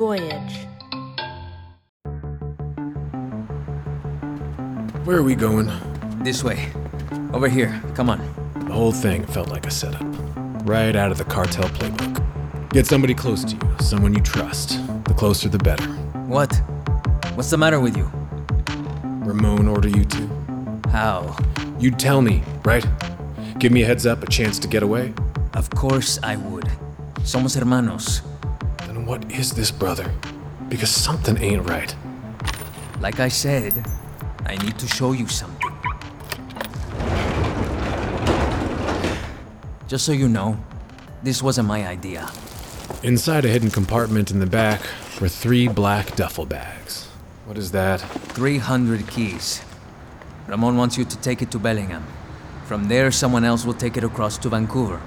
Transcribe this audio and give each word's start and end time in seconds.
Voyage. 0.00 0.66
Where 5.04 5.18
are 5.18 5.22
we 5.22 5.34
going? 5.34 5.70
This 6.24 6.42
way. 6.42 6.72
Over 7.34 7.50
here. 7.50 7.82
Come 7.94 8.08
on. 8.08 8.18
The 8.66 8.72
whole 8.72 8.92
thing 8.92 9.26
felt 9.26 9.50
like 9.50 9.66
a 9.66 9.70
setup. 9.70 10.00
Right 10.64 10.96
out 10.96 11.12
of 11.12 11.18
the 11.18 11.24
cartel 11.24 11.68
playbook. 11.68 12.70
Get 12.70 12.86
somebody 12.86 13.12
close 13.12 13.44
to 13.44 13.54
you, 13.54 13.76
someone 13.80 14.14
you 14.14 14.22
trust. 14.22 14.80
The 15.04 15.12
closer 15.12 15.50
the 15.50 15.58
better. 15.58 15.84
What? 16.26 16.50
What's 17.34 17.50
the 17.50 17.58
matter 17.58 17.78
with 17.78 17.94
you? 17.94 18.10
Ramon 19.22 19.68
order 19.68 19.90
you 19.90 20.06
to? 20.06 20.30
How? 20.88 21.36
You'd 21.78 21.98
tell 21.98 22.22
me, 22.22 22.42
right? 22.64 22.86
Give 23.58 23.70
me 23.70 23.82
a 23.82 23.86
heads 23.86 24.06
up, 24.06 24.22
a 24.22 24.26
chance 24.30 24.58
to 24.60 24.66
get 24.66 24.82
away? 24.82 25.12
Of 25.52 25.68
course 25.68 26.18
I 26.22 26.36
would. 26.36 26.70
Somos 27.22 27.54
hermanos. 27.54 28.22
What 29.10 29.28
is 29.32 29.50
this, 29.50 29.72
brother? 29.72 30.08
Because 30.68 30.88
something 30.88 31.36
ain't 31.38 31.68
right. 31.68 31.92
Like 33.00 33.18
I 33.18 33.26
said, 33.26 33.84
I 34.46 34.54
need 34.58 34.78
to 34.78 34.86
show 34.86 35.10
you 35.10 35.26
something. 35.26 35.72
Just 39.88 40.06
so 40.06 40.12
you 40.12 40.28
know, 40.28 40.56
this 41.24 41.42
wasn't 41.42 41.66
my 41.66 41.88
idea. 41.88 42.30
Inside 43.02 43.44
a 43.44 43.48
hidden 43.48 43.72
compartment 43.72 44.30
in 44.30 44.38
the 44.38 44.46
back 44.46 44.80
were 45.20 45.28
three 45.28 45.66
black 45.66 46.14
duffel 46.14 46.46
bags. 46.46 47.08
What 47.46 47.58
is 47.58 47.72
that? 47.72 48.00
300 48.38 49.08
keys. 49.08 49.60
Ramon 50.46 50.76
wants 50.76 50.96
you 50.96 51.04
to 51.04 51.16
take 51.18 51.42
it 51.42 51.50
to 51.50 51.58
Bellingham. 51.58 52.06
From 52.64 52.86
there, 52.86 53.10
someone 53.10 53.42
else 53.42 53.64
will 53.64 53.74
take 53.74 53.96
it 53.96 54.04
across 54.04 54.38
to 54.38 54.48
Vancouver. 54.50 55.00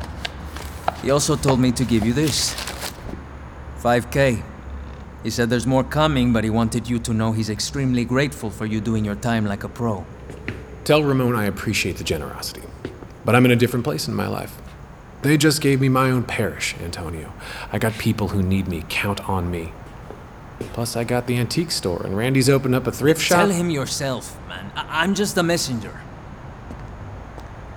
He 1.01 1.09
also 1.09 1.38
told 1.38 1.62
me 1.62 1.71
to 1.71 1.85
give 1.85 2.05
you 2.05 2.12
this 2.12 2.54
5K. 3.83 4.41
He 5.23 5.29
said 5.29 5.49
there's 5.49 5.67
more 5.67 5.83
coming, 5.83 6.31
but 6.31 6.43
he 6.43 6.49
wanted 6.49 6.87
you 6.89 6.99
to 6.99 7.13
know 7.13 7.33
he's 7.33 7.49
extremely 7.49 8.05
grateful 8.05 8.49
for 8.49 8.65
you 8.65 8.79
doing 8.79 9.03
your 9.03 9.15
time 9.15 9.45
like 9.45 9.63
a 9.63 9.70
pro. 9.70 10.05
Tell 10.85 11.03
Ramon 11.03 11.35
I 11.35 11.45
appreciate 11.45 11.98
the 11.98 12.03
generosity, 12.03 12.63
but 13.25 13.35
I'm 13.35 13.45
in 13.45 13.51
a 13.51 13.55
different 13.55 13.84
place 13.84 14.07
in 14.07 14.13
my 14.13 14.27
life. 14.27 14.57
They 15.21 15.37
just 15.37 15.62
gave 15.62 15.79
me 15.79 15.87
my 15.90 16.12
own 16.12 16.23
parish, 16.23 16.75
Antonio. 16.84 17.31
I 17.71 17.77
got 17.79 17.93
people 17.93 18.29
who 18.29 18.43
need 18.43 18.67
me. 18.67 18.84
Count 18.90 19.29
on 19.29 19.49
me. 19.49 19.71
Plus, 20.73 20.95
I 20.97 21.03
got 21.05 21.27
the 21.27 21.37
antique 21.37 21.71
store, 21.71 22.01
and 22.05 22.18
Randi's 22.18 22.49
opened 22.49 22.75
up 22.75 22.87
a 22.87 22.91
thrift 22.91 23.21
shop. 23.21 23.40
Tell 23.40 23.49
him 23.49 23.70
yourself, 23.70 24.37
man. 24.49 24.71
I- 24.75 25.03
I'm 25.03 25.13
just 25.13 25.37
a 25.37 25.43
messenger. 25.43 25.99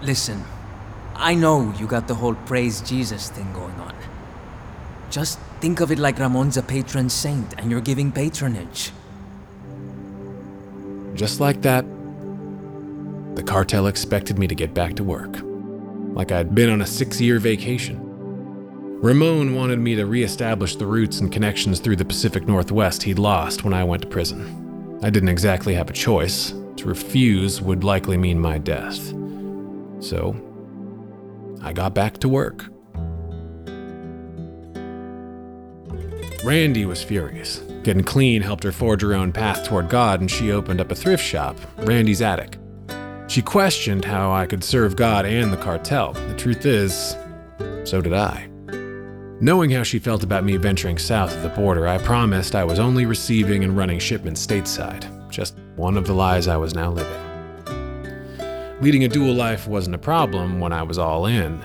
Listen, 0.02 0.44
I 1.14 1.34
know 1.34 1.72
you 1.78 1.86
got 1.86 2.06
the 2.08 2.14
whole 2.14 2.34
praise 2.34 2.80
Jesus 2.80 3.28
thing 3.30 3.52
going 3.52 3.74
on. 3.80 3.94
Just 5.10 5.38
think 5.60 5.80
of 5.80 5.90
it 5.90 5.98
like 5.98 6.18
Ramon's 6.18 6.56
a 6.56 6.62
patron 6.62 7.08
saint 7.08 7.54
and 7.58 7.70
you're 7.70 7.80
giving 7.80 8.12
patronage. 8.12 8.92
Just 11.14 11.40
like 11.40 11.62
that, 11.62 11.84
the 13.34 13.42
cartel 13.42 13.86
expected 13.86 14.38
me 14.38 14.46
to 14.46 14.54
get 14.54 14.74
back 14.74 14.94
to 14.96 15.04
work. 15.04 15.38
Like 16.14 16.32
I'd 16.32 16.54
been 16.54 16.70
on 16.70 16.82
a 16.82 16.86
six 16.86 17.20
year 17.20 17.38
vacation. 17.38 18.02
Ramon 19.00 19.54
wanted 19.54 19.78
me 19.78 19.94
to 19.94 20.06
reestablish 20.06 20.76
the 20.76 20.86
roots 20.86 21.20
and 21.20 21.30
connections 21.30 21.80
through 21.80 21.96
the 21.96 22.04
Pacific 22.04 22.46
Northwest 22.46 23.02
he'd 23.02 23.18
lost 23.18 23.62
when 23.62 23.74
I 23.74 23.84
went 23.84 24.02
to 24.02 24.08
prison. 24.08 24.98
I 25.02 25.10
didn't 25.10 25.28
exactly 25.28 25.74
have 25.74 25.90
a 25.90 25.92
choice. 25.92 26.54
To 26.76 26.88
refuse 26.88 27.60
would 27.62 27.84
likely 27.84 28.16
mean 28.16 28.38
my 28.38 28.58
death. 28.58 28.98
So, 30.00 30.36
I 31.62 31.72
got 31.72 31.94
back 31.94 32.18
to 32.18 32.28
work. 32.28 32.66
Randi 36.46 36.86
was 36.86 37.02
furious. 37.02 37.58
Getting 37.82 38.04
clean 38.04 38.40
helped 38.40 38.62
her 38.62 38.70
forge 38.70 39.02
her 39.02 39.14
own 39.14 39.32
path 39.32 39.64
toward 39.64 39.88
God, 39.88 40.20
and 40.20 40.30
she 40.30 40.52
opened 40.52 40.80
up 40.80 40.92
a 40.92 40.94
thrift 40.94 41.24
shop, 41.24 41.56
Randi's 41.78 42.22
Attic. 42.22 42.56
She 43.26 43.42
questioned 43.42 44.04
how 44.04 44.30
I 44.30 44.46
could 44.46 44.62
serve 44.62 44.94
God 44.94 45.26
and 45.26 45.52
the 45.52 45.56
cartel. 45.56 46.12
The 46.12 46.36
truth 46.36 46.64
is, 46.64 47.16
so 47.82 48.00
did 48.00 48.12
I. 48.12 48.48
Knowing 49.40 49.70
how 49.70 49.82
she 49.82 49.98
felt 49.98 50.22
about 50.22 50.44
me 50.44 50.56
venturing 50.56 50.98
south 50.98 51.34
of 51.34 51.42
the 51.42 51.48
border, 51.48 51.88
I 51.88 51.98
promised 51.98 52.54
I 52.54 52.62
was 52.62 52.78
only 52.78 53.06
receiving 53.06 53.64
and 53.64 53.76
running 53.76 53.98
shipments 53.98 54.46
stateside. 54.46 55.28
Just 55.28 55.58
one 55.74 55.96
of 55.96 56.06
the 56.06 56.14
lies 56.14 56.46
I 56.46 56.56
was 56.58 56.76
now 56.76 56.92
living. 56.92 57.22
Leading 58.80 59.02
a 59.02 59.08
dual 59.08 59.34
life 59.34 59.66
wasn't 59.66 59.96
a 59.96 59.98
problem 59.98 60.60
when 60.60 60.72
I 60.72 60.84
was 60.84 60.96
all 60.96 61.26
in, 61.26 61.60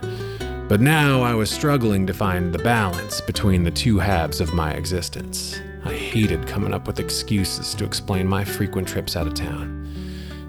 but 0.71 0.79
now 0.79 1.21
I 1.21 1.33
was 1.33 1.51
struggling 1.51 2.07
to 2.07 2.13
find 2.13 2.53
the 2.53 2.63
balance 2.63 3.19
between 3.19 3.65
the 3.65 3.71
two 3.71 3.99
halves 3.99 4.39
of 4.39 4.53
my 4.53 4.71
existence. 4.71 5.59
I 5.83 5.91
hated 5.91 6.47
coming 6.47 6.73
up 6.73 6.87
with 6.87 6.97
excuses 6.97 7.75
to 7.75 7.83
explain 7.83 8.25
my 8.25 8.45
frequent 8.45 8.87
trips 8.87 9.17
out 9.17 9.27
of 9.27 9.33
town. 9.33 9.85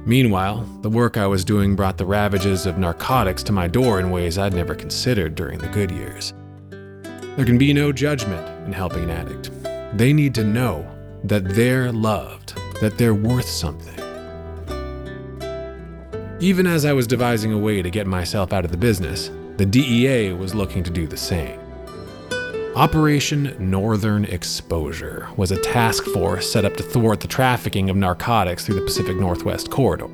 Meanwhile, 0.06 0.64
the 0.82 0.90
work 0.90 1.16
I 1.16 1.26
was 1.26 1.44
doing 1.44 1.74
brought 1.74 1.98
the 1.98 2.06
ravages 2.06 2.66
of 2.66 2.78
narcotics 2.78 3.42
to 3.42 3.52
my 3.52 3.66
door 3.66 3.98
in 3.98 4.12
ways 4.12 4.38
I'd 4.38 4.54
never 4.54 4.76
considered 4.76 5.34
during 5.34 5.58
the 5.58 5.66
good 5.66 5.90
years. 5.90 6.32
There 6.70 7.44
can 7.44 7.58
be 7.58 7.72
no 7.72 7.90
judgment 7.90 8.46
in 8.64 8.72
helping 8.72 9.02
an 9.02 9.10
addict. 9.10 9.50
They 9.98 10.12
need 10.12 10.36
to 10.36 10.44
know 10.44 10.88
that 11.24 11.48
they're 11.48 11.90
loved, 11.90 12.54
that 12.80 12.96
they're 12.96 13.12
worth 13.12 13.48
something. 13.48 13.98
Even 16.38 16.68
as 16.68 16.84
I 16.84 16.92
was 16.92 17.08
devising 17.08 17.52
a 17.52 17.58
way 17.58 17.82
to 17.82 17.90
get 17.90 18.06
myself 18.06 18.52
out 18.52 18.64
of 18.64 18.70
the 18.70 18.76
business, 18.76 19.28
the 19.56 19.66
DEA 19.66 20.32
was 20.32 20.54
looking 20.54 20.82
to 20.82 20.90
do 20.90 21.06
the 21.06 21.16
same. 21.16 21.60
Operation 22.74 23.54
Northern 23.58 24.24
Exposure 24.24 25.28
was 25.36 25.50
a 25.50 25.60
task 25.60 26.04
force 26.04 26.50
set 26.50 26.64
up 26.64 26.74
to 26.78 26.82
thwart 26.82 27.20
the 27.20 27.28
trafficking 27.28 27.90
of 27.90 27.96
narcotics 27.96 28.64
through 28.64 28.76
the 28.76 28.86
Pacific 28.86 29.16
Northwest 29.16 29.70
corridor. 29.70 30.08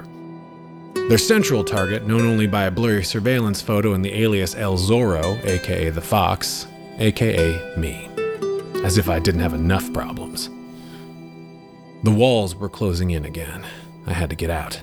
Their 1.09 1.19
central 1.19 1.63
target, 1.63 2.05
known 2.05 2.23
only 2.23 2.49
by 2.49 2.65
a 2.65 2.71
blurry 2.71 3.05
surveillance 3.05 3.63
photo 3.63 3.95
in 3.95 4.03
the 4.03 4.13
alias 4.13 4.57
El 4.57 4.77
Zorro, 4.77 5.43
aka 5.45 5.89
the 5.91 6.01
Fox, 6.01 6.67
aka 6.99 7.77
me. 7.77 8.11
As 8.85 8.99
if 8.99 9.09
I 9.09 9.21
didn't 9.21 9.41
have 9.41 9.55
enough 9.55 9.93
problems. 9.93 10.51
The 12.03 12.11
walls 12.11 12.57
were 12.57 12.69
closing 12.69 13.13
in 13.13 13.25
again. 13.25 13.65
I 14.05 14.13
had 14.13 14.31
to 14.31 14.37
get 14.37 14.51
out. 14.51 14.83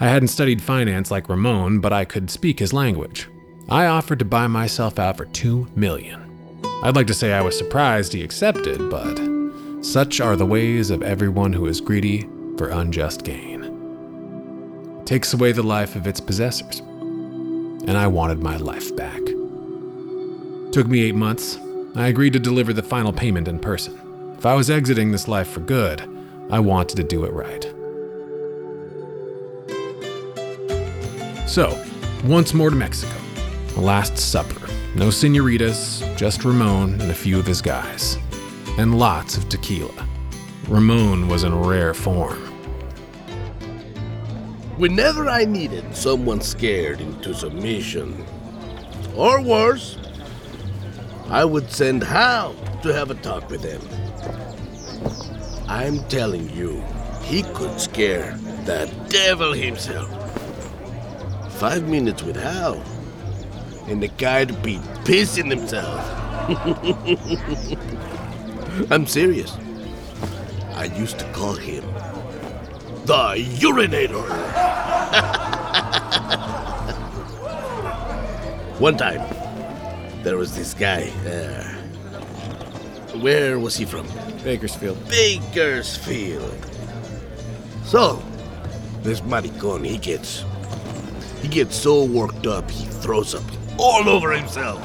I 0.00 0.08
hadn't 0.08 0.28
studied 0.28 0.62
finance 0.62 1.10
like 1.10 1.28
Ramon, 1.28 1.80
but 1.80 1.92
I 1.92 2.04
could 2.04 2.30
speak 2.30 2.58
his 2.58 2.72
language. 2.72 3.28
I 3.68 3.86
offered 3.86 4.18
to 4.18 4.24
buy 4.26 4.46
myself 4.46 4.98
out 4.98 5.16
for 5.16 5.24
two 5.26 5.66
million. 5.74 6.20
I'd 6.82 6.96
like 6.96 7.06
to 7.06 7.14
say 7.14 7.32
I 7.32 7.40
was 7.40 7.56
surprised 7.56 8.12
he 8.12 8.22
accepted, 8.22 8.90
but 8.90 9.18
such 9.82 10.20
are 10.20 10.36
the 10.36 10.44
ways 10.44 10.90
of 10.90 11.02
everyone 11.02 11.52
who 11.52 11.66
is 11.66 11.80
greedy 11.80 12.28
for 12.58 12.68
unjust 12.68 13.24
gain. 13.24 13.64
It 15.00 15.06
takes 15.06 15.32
away 15.32 15.52
the 15.52 15.62
life 15.62 15.96
of 15.96 16.06
its 16.06 16.20
possessors. 16.20 16.80
And 16.80 17.96
I 17.96 18.06
wanted 18.06 18.42
my 18.42 18.56
life 18.58 18.94
back. 18.96 19.20
Took 20.72 20.86
me 20.86 21.02
eight 21.02 21.14
months. 21.14 21.58
I 21.94 22.08
agreed 22.08 22.32
to 22.34 22.38
deliver 22.38 22.72
the 22.72 22.82
final 22.82 23.12
payment 23.12 23.48
in 23.48 23.58
person. 23.58 23.98
If 24.36 24.44
I 24.44 24.54
was 24.54 24.68
exiting 24.68 25.10
this 25.10 25.28
life 25.28 25.48
for 25.48 25.60
good, 25.60 26.02
I 26.50 26.60
wanted 26.60 26.96
to 26.96 27.04
do 27.04 27.24
it 27.24 27.32
right. 27.32 27.64
So, 31.48 31.82
once 32.24 32.52
more 32.52 32.70
to 32.70 32.76
Mexico. 32.76 33.23
Last 33.76 34.16
supper. 34.16 34.68
No 34.94 35.10
senoritas, 35.10 36.04
just 36.14 36.44
Ramon 36.44 37.00
and 37.00 37.10
a 37.10 37.14
few 37.14 37.40
of 37.40 37.46
his 37.46 37.60
guys. 37.60 38.16
And 38.78 38.96
lots 38.98 39.36
of 39.36 39.48
tequila. 39.48 40.06
Ramon 40.68 41.26
was 41.26 41.42
in 41.42 41.52
rare 41.60 41.92
form. 41.92 42.38
Whenever 44.76 45.28
I 45.28 45.44
needed 45.44 45.96
someone 45.96 46.40
scared 46.40 47.00
into 47.00 47.34
submission, 47.34 48.24
or 49.16 49.42
worse, 49.42 49.98
I 51.28 51.44
would 51.44 51.68
send 51.68 52.04
Hal 52.04 52.54
to 52.82 52.92
have 52.92 53.10
a 53.10 53.14
talk 53.14 53.50
with 53.50 53.64
him. 53.64 53.80
I'm 55.68 55.98
telling 56.08 56.48
you, 56.50 56.80
he 57.22 57.42
could 57.54 57.80
scare 57.80 58.36
the 58.66 58.88
devil 59.08 59.52
himself. 59.52 60.10
Five 61.54 61.88
minutes 61.88 62.22
with 62.22 62.36
Hal, 62.36 62.82
and 63.86 64.02
the 64.02 64.08
guy'd 64.08 64.62
be 64.62 64.78
pissing 65.04 65.50
himself. 65.50 66.00
I'm 68.90 69.06
serious. 69.06 69.56
I 70.74 70.84
used 70.96 71.18
to 71.18 71.24
call 71.32 71.54
him 71.54 71.84
the 73.04 73.36
urinator. 73.58 74.24
One 78.80 78.96
time, 78.96 79.22
there 80.22 80.36
was 80.36 80.56
this 80.56 80.74
guy. 80.74 81.12
Uh, 81.26 81.62
where 83.20 83.58
was 83.58 83.76
he 83.76 83.84
from? 83.84 84.06
Bakersfield. 84.42 84.98
Bakersfield. 85.08 86.56
So, 87.84 88.22
this 89.02 89.20
maricon, 89.20 89.86
he 89.86 89.98
gets. 89.98 90.44
He 91.40 91.48
gets 91.48 91.76
so 91.76 92.04
worked 92.04 92.46
up, 92.46 92.70
he 92.70 92.86
throws 92.86 93.34
up 93.34 93.44
all 93.78 94.08
over 94.08 94.32
himself. 94.32 94.80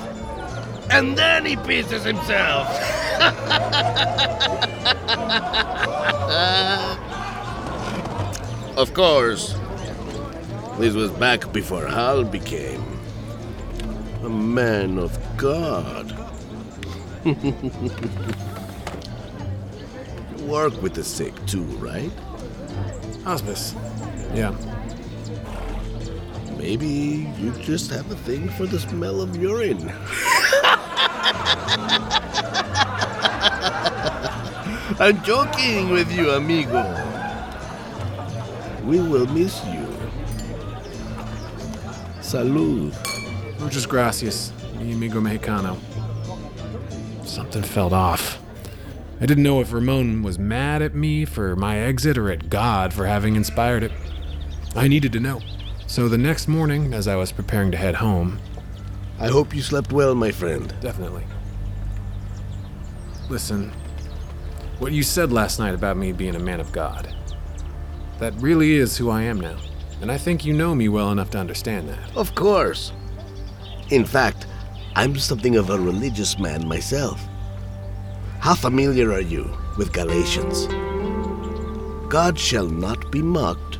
And 0.91 1.17
then 1.17 1.45
he 1.45 1.55
pisses 1.55 2.03
himself. 2.03 2.67
Of 8.79 8.93
course. 8.93 9.53
This 10.77 10.93
was 10.93 11.11
back 11.11 11.51
before 11.51 11.85
Hal 11.85 12.23
became 12.23 12.81
a 14.23 14.29
man 14.29 14.97
of 14.97 15.19
God. 15.35 16.17
you 17.25 17.33
work 20.47 20.81
with 20.81 20.93
the 20.93 21.03
sick 21.03 21.33
too, 21.45 21.65
right? 21.83 22.09
Hospice. 23.25 23.75
Yeah. 24.33 24.55
Maybe 26.59 27.25
you 27.39 27.51
just 27.61 27.89
have 27.89 28.11
a 28.11 28.15
thing 28.15 28.49
for 28.49 28.65
the 28.65 28.81
smell 28.81 29.21
of 29.21 29.33
urine. 29.37 29.79
I'm 34.99 35.23
joking 35.23 35.89
with 35.89 36.11
you, 36.11 36.31
amigo. 36.31 36.83
We 38.83 38.99
will 38.99 39.25
miss 39.27 39.63
you. 39.67 39.87
Salud. 42.19 42.93
Muchas 43.61 43.87
gracias, 43.87 44.51
mi 44.77 44.91
amigo 44.91 45.21
mexicano. 45.21 45.77
Something 47.23 47.63
felt 47.63 47.93
off. 47.93 48.37
I 49.21 49.25
didn't 49.25 49.43
know 49.43 49.61
if 49.61 49.71
Ramon 49.71 50.23
was 50.23 50.37
mad 50.37 50.81
at 50.81 50.93
me 50.93 51.23
for 51.23 51.55
my 51.55 51.79
exit 51.79 52.17
or 52.17 52.29
at 52.29 52.49
God 52.49 52.93
for 52.93 53.05
having 53.05 53.37
inspired 53.37 53.83
it. 53.83 53.93
I 54.75 54.89
needed 54.89 55.13
to 55.13 55.21
know. 55.21 55.41
So 55.89 56.07
the 56.07 56.19
next 56.19 56.47
morning, 56.47 56.93
as 56.93 57.07
I 57.07 57.15
was 57.15 57.31
preparing 57.31 57.71
to 57.71 57.77
head 57.77 57.95
home, 57.95 58.37
I 59.17 59.27
hope 59.27 59.55
you 59.55 59.63
slept 59.63 59.91
well, 59.91 60.13
my 60.13 60.29
friend. 60.29 60.71
definitely. 60.81 61.23
Listen, 63.27 63.71
what 64.77 64.91
you 64.91 65.01
said 65.01 65.31
last 65.31 65.57
night 65.57 65.73
about 65.73 65.97
me 65.97 66.11
being 66.11 66.35
a 66.35 66.39
man 66.39 66.59
of 66.59 66.71
God, 66.71 67.11
that 68.19 68.35
really 68.35 68.75
is 68.75 68.97
who 68.97 69.09
I 69.09 69.23
am 69.23 69.41
now. 69.41 69.57
And 69.99 70.11
I 70.11 70.17
think 70.19 70.45
you 70.45 70.53
know 70.53 70.75
me 70.75 70.89
well 70.89 71.11
enough 71.11 71.31
to 71.31 71.39
understand 71.39 71.89
that. 71.89 72.15
Of 72.15 72.35
course. 72.35 72.93
In 73.89 74.05
fact, 74.05 74.45
I'm 74.95 75.17
something 75.17 75.55
of 75.55 75.71
a 75.71 75.79
religious 75.79 76.37
man 76.37 76.67
myself. 76.67 77.19
How 78.41 78.53
familiar 78.53 79.11
are 79.11 79.21
you 79.21 79.57
with 79.75 79.91
Galatians? 79.91 80.67
God 82.09 82.37
shall 82.37 82.67
not 82.67 83.11
be 83.11 83.23
mocked, 83.23 83.79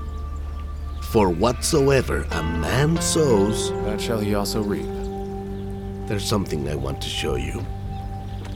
for 1.12 1.30
whatsoever 1.30 2.26
a 2.32 2.44
man 2.44 3.00
sows, 3.02 3.72
That 3.86 4.00
shall 4.00 4.20
he 4.20 4.36
also 4.36 4.62
reap. 4.62 4.86
there's 6.08 6.26
something 6.28 6.68
I 6.70 6.76
want 6.76 7.02
to 7.02 7.10
show 7.10 7.36
you. 7.36 7.60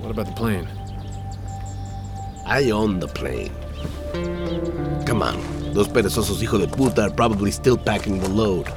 What 0.01 0.11
about 0.11 0.25
the 0.27 0.33
plane? 0.33 0.67
I 2.45 2.71
own 2.71 2.99
the 2.99 3.07
plane. 3.07 3.51
Come 5.05 5.21
on, 5.23 5.37
those 5.73 5.87
perezosos 5.87 6.39
hijo 6.41 6.59
de 6.59 6.67
puta 6.67 7.03
are 7.03 7.09
probably 7.11 7.51
still 7.51 7.77
packing 7.77 8.19
the 8.19 8.29
load. 8.29 8.67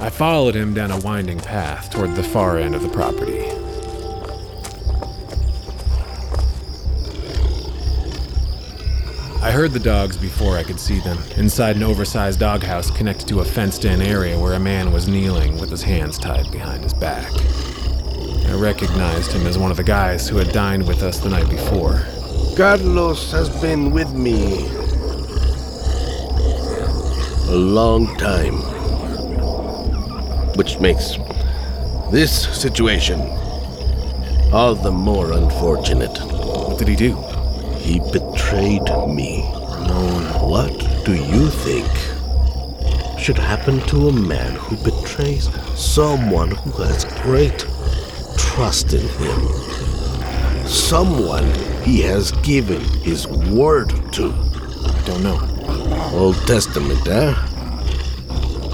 I 0.00 0.08
followed 0.10 0.54
him 0.54 0.72
down 0.74 0.90
a 0.90 0.98
winding 1.00 1.40
path 1.40 1.90
toward 1.90 2.14
the 2.14 2.22
far 2.22 2.58
end 2.58 2.74
of 2.74 2.82
the 2.82 2.88
property. 2.88 3.44
I 9.50 9.52
heard 9.52 9.72
the 9.72 9.80
dogs 9.80 10.16
before 10.16 10.56
I 10.56 10.62
could 10.62 10.78
see 10.78 11.00
them, 11.00 11.18
inside 11.36 11.74
an 11.74 11.82
oversized 11.82 12.38
doghouse 12.38 12.88
connected 12.88 13.26
to 13.26 13.40
a 13.40 13.44
fenced 13.44 13.84
in 13.84 14.00
area 14.00 14.38
where 14.38 14.52
a 14.52 14.60
man 14.60 14.92
was 14.92 15.08
kneeling 15.08 15.58
with 15.58 15.70
his 15.70 15.82
hands 15.82 16.18
tied 16.18 16.48
behind 16.52 16.84
his 16.84 16.94
back. 16.94 17.28
I 18.46 18.54
recognized 18.54 19.32
him 19.32 19.48
as 19.48 19.58
one 19.58 19.72
of 19.72 19.76
the 19.76 19.82
guys 19.82 20.28
who 20.28 20.36
had 20.36 20.52
dined 20.52 20.86
with 20.86 21.02
us 21.02 21.18
the 21.18 21.30
night 21.30 21.50
before. 21.50 22.04
Carlos 22.56 23.32
has 23.32 23.48
been 23.60 23.90
with 23.90 24.12
me 24.12 24.68
a 27.48 27.56
long 27.56 28.16
time. 28.18 28.54
Which 30.54 30.78
makes 30.78 31.16
this 32.12 32.56
situation 32.56 33.18
all 34.52 34.76
the 34.76 34.92
more 34.92 35.32
unfortunate. 35.32 36.16
What 36.20 36.78
did 36.78 36.86
he 36.86 36.94
do? 36.94 37.29
He 37.80 37.98
betrayed 38.12 38.88
me. 39.08 39.42
Ramon, 39.90 40.24
what 40.48 41.04
do 41.04 41.14
you 41.14 41.48
think 41.48 41.88
should 43.18 43.38
happen 43.38 43.80
to 43.88 44.08
a 44.08 44.12
man 44.12 44.54
who 44.56 44.76
betrays 44.76 45.48
someone 45.78 46.50
who 46.50 46.70
has 46.82 47.04
great 47.22 47.66
trust 48.36 48.92
in 48.92 49.06
him? 49.08 49.40
Someone 50.66 51.44
he 51.82 52.00
has 52.02 52.32
given 52.42 52.80
his 53.02 53.26
word 53.26 53.90
to. 54.12 54.32
I 54.32 55.02
don't 55.06 55.22
know. 55.22 55.40
Old 56.12 56.36
Testament, 56.46 57.06
eh? 57.08 57.34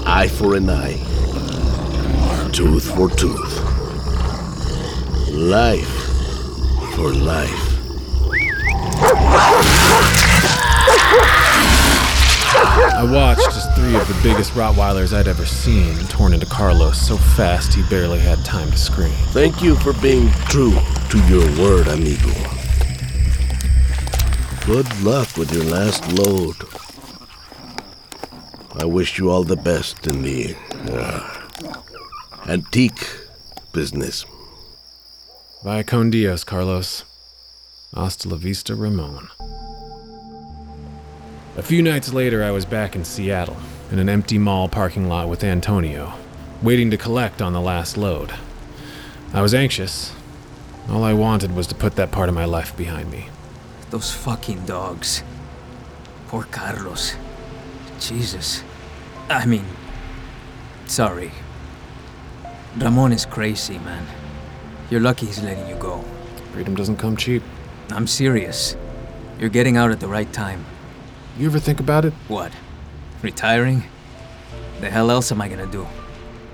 Eye 0.05 0.27
for 0.27 0.55
an 0.55 0.69
eye, 0.69 0.97
tooth 2.53 2.95
for 2.95 3.09
tooth, 3.09 3.61
life 5.31 5.87
for 6.95 7.13
life. 7.13 7.66
I 12.97 13.03
watched 13.03 13.47
as 13.49 13.67
three 13.75 13.95
of 13.95 14.07
the 14.07 14.19
biggest 14.23 14.53
Rottweilers 14.53 15.15
I'd 15.15 15.27
ever 15.27 15.45
seen 15.45 15.95
torn 16.07 16.33
into 16.33 16.47
Carlos 16.47 16.99
so 16.99 17.15
fast 17.15 17.75
he 17.75 17.83
barely 17.83 18.17
had 18.17 18.43
time 18.43 18.71
to 18.71 18.77
scream. 18.77 19.11
Thank 19.33 19.61
you 19.61 19.75
for 19.75 19.93
being 20.01 20.31
true 20.49 20.71
to 21.11 21.27
your 21.27 21.45
word, 21.61 21.87
amigo. 21.89 22.33
Good 24.65 24.91
luck 25.03 25.37
with 25.37 25.53
your 25.53 25.65
last 25.65 26.11
load. 26.13 26.55
I 28.81 28.85
wish 28.85 29.19
you 29.19 29.29
all 29.29 29.43
the 29.43 29.57
best 29.57 30.07
in 30.07 30.23
the 30.23 30.55
uh, 30.89 31.45
antique 32.47 33.07
business. 33.73 34.25
Vaya 35.63 35.83
con 35.83 36.09
Dios, 36.09 36.43
Carlos. 36.43 37.03
Hasta 37.93 38.27
la 38.27 38.37
vista, 38.37 38.73
Ramon. 38.73 39.29
A 41.57 41.63
few 41.63 41.81
nights 41.81 42.13
later, 42.13 42.43
I 42.43 42.51
was 42.51 42.67
back 42.67 42.95
in 42.95 43.03
Seattle, 43.03 43.57
in 43.91 43.97
an 43.97 44.09
empty 44.09 44.37
mall 44.37 44.69
parking 44.69 45.09
lot 45.09 45.27
with 45.27 45.43
Antonio, 45.43 46.13
waiting 46.61 46.91
to 46.91 46.97
collect 46.97 47.41
on 47.41 47.51
the 47.51 47.59
last 47.59 47.97
load. 47.97 48.31
I 49.33 49.41
was 49.41 49.55
anxious. 49.55 50.13
All 50.87 51.03
I 51.03 51.13
wanted 51.13 51.55
was 51.55 51.65
to 51.67 51.75
put 51.75 51.95
that 51.95 52.11
part 52.11 52.29
of 52.29 52.35
my 52.35 52.45
life 52.45 52.77
behind 52.77 53.09
me. 53.09 53.29
Those 53.89 54.13
fucking 54.13 54.67
dogs. 54.67 55.23
Poor 56.27 56.43
Carlos. 56.43 57.15
Jesus. 57.99 58.63
I 59.27 59.47
mean, 59.47 59.65
sorry. 60.85 61.31
Ramon 62.77 63.13
is 63.13 63.25
crazy, 63.25 63.79
man. 63.79 64.05
You're 64.91 65.01
lucky 65.01 65.25
he's 65.25 65.41
letting 65.41 65.67
you 65.67 65.75
go. 65.77 66.05
Freedom 66.53 66.75
doesn't 66.75 66.97
come 66.97 67.17
cheap. 67.17 67.41
I'm 67.89 68.05
serious. 68.05 68.77
You're 69.39 69.49
getting 69.49 69.75
out 69.75 69.89
at 69.89 69.99
the 69.99 70.07
right 70.07 70.31
time. 70.31 70.63
You 71.37 71.45
ever 71.45 71.59
think 71.59 71.79
about 71.79 72.03
it? 72.03 72.13
What? 72.27 72.51
Retiring? 73.21 73.83
The 74.81 74.89
hell 74.89 75.11
else 75.11 75.31
am 75.31 75.39
I 75.39 75.47
gonna 75.47 75.67
do? 75.67 75.85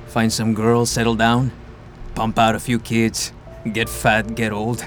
Find 0.07 0.31
some 0.31 0.53
girl, 0.53 0.85
settle 0.85 1.15
down? 1.15 1.53
Pump 2.15 2.37
out 2.37 2.53
a 2.53 2.59
few 2.59 2.79
kids? 2.79 3.31
Get 3.71 3.87
fat, 3.87 4.35
get 4.35 4.51
old? 4.51 4.85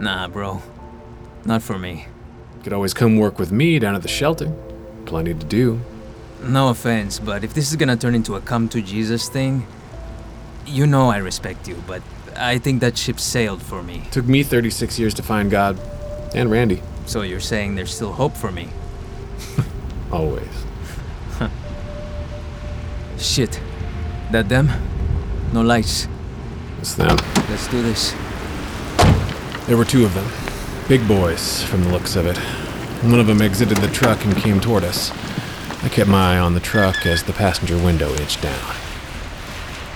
Nah, 0.00 0.26
bro. 0.26 0.60
Not 1.44 1.62
for 1.62 1.78
me. 1.78 2.06
You 2.56 2.62
could 2.64 2.72
always 2.72 2.92
come 2.92 3.16
work 3.16 3.38
with 3.38 3.52
me 3.52 3.78
down 3.78 3.94
at 3.94 4.02
the 4.02 4.08
shelter. 4.08 4.52
Plenty 5.06 5.34
to 5.34 5.46
do. 5.46 5.80
No 6.42 6.70
offense, 6.70 7.20
but 7.20 7.44
if 7.44 7.54
this 7.54 7.70
is 7.70 7.76
gonna 7.76 7.96
turn 7.96 8.16
into 8.16 8.34
a 8.34 8.40
come 8.40 8.68
to 8.70 8.82
Jesus 8.82 9.28
thing, 9.28 9.64
you 10.66 10.84
know 10.84 11.10
I 11.10 11.18
respect 11.18 11.68
you, 11.68 11.80
but 11.86 12.02
I 12.36 12.58
think 12.58 12.80
that 12.80 12.98
ship 12.98 13.20
sailed 13.20 13.62
for 13.62 13.84
me. 13.84 14.02
Took 14.10 14.26
me 14.26 14.42
36 14.42 14.98
years 14.98 15.14
to 15.14 15.22
find 15.22 15.48
God. 15.48 15.78
And 16.34 16.50
Randi. 16.50 16.82
So 17.06 17.22
you're 17.22 17.38
saying 17.38 17.76
there's 17.76 17.94
still 17.94 18.12
hope 18.12 18.36
for 18.36 18.50
me? 18.50 18.68
Always. 20.12 20.66
Shit. 23.18 23.60
That 24.30 24.48
them? 24.48 24.70
No 25.52 25.62
lights. 25.62 26.08
It's 26.80 26.94
them. 26.94 27.16
Let's 27.48 27.68
do 27.68 27.82
this. 27.82 28.14
There 29.66 29.76
were 29.76 29.84
two 29.84 30.04
of 30.04 30.14
them. 30.14 30.26
Big 30.88 31.06
boys, 31.06 31.62
from 31.62 31.84
the 31.84 31.90
looks 31.90 32.16
of 32.16 32.26
it. 32.26 32.36
One 33.02 33.20
of 33.20 33.26
them 33.26 33.40
exited 33.40 33.78
the 33.78 33.88
truck 33.88 34.24
and 34.24 34.36
came 34.36 34.60
toward 34.60 34.84
us. 34.84 35.10
I 35.84 35.88
kept 35.88 36.08
my 36.08 36.34
eye 36.34 36.38
on 36.38 36.54
the 36.54 36.60
truck 36.60 37.06
as 37.06 37.22
the 37.22 37.32
passenger 37.32 37.76
window 37.76 38.14
inched 38.14 38.42
down. 38.42 38.74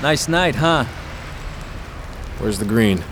Nice 0.02 0.28
night, 0.28 0.56
huh? 0.56 0.84
Where's 2.38 2.58
the 2.58 2.64
green? 2.64 3.02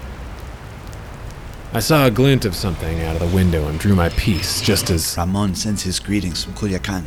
I 1.77 1.81
saw 1.81 2.07
a 2.07 2.11
glint 2.11 2.45
of 2.45 2.55
something 2.55 3.03
out 3.03 3.21
of 3.21 3.29
the 3.29 3.35
window 3.35 3.67
and 3.67 3.81
drew 3.81 3.97
my 3.97 4.09
piece 4.11 4.61
just 4.61 4.91
as. 4.91 5.17
Ramon 5.19 5.57
sends 5.57 5.83
his 5.83 5.99
greetings 5.99 6.45
from 6.45 6.55
Culiacan. 6.55 7.03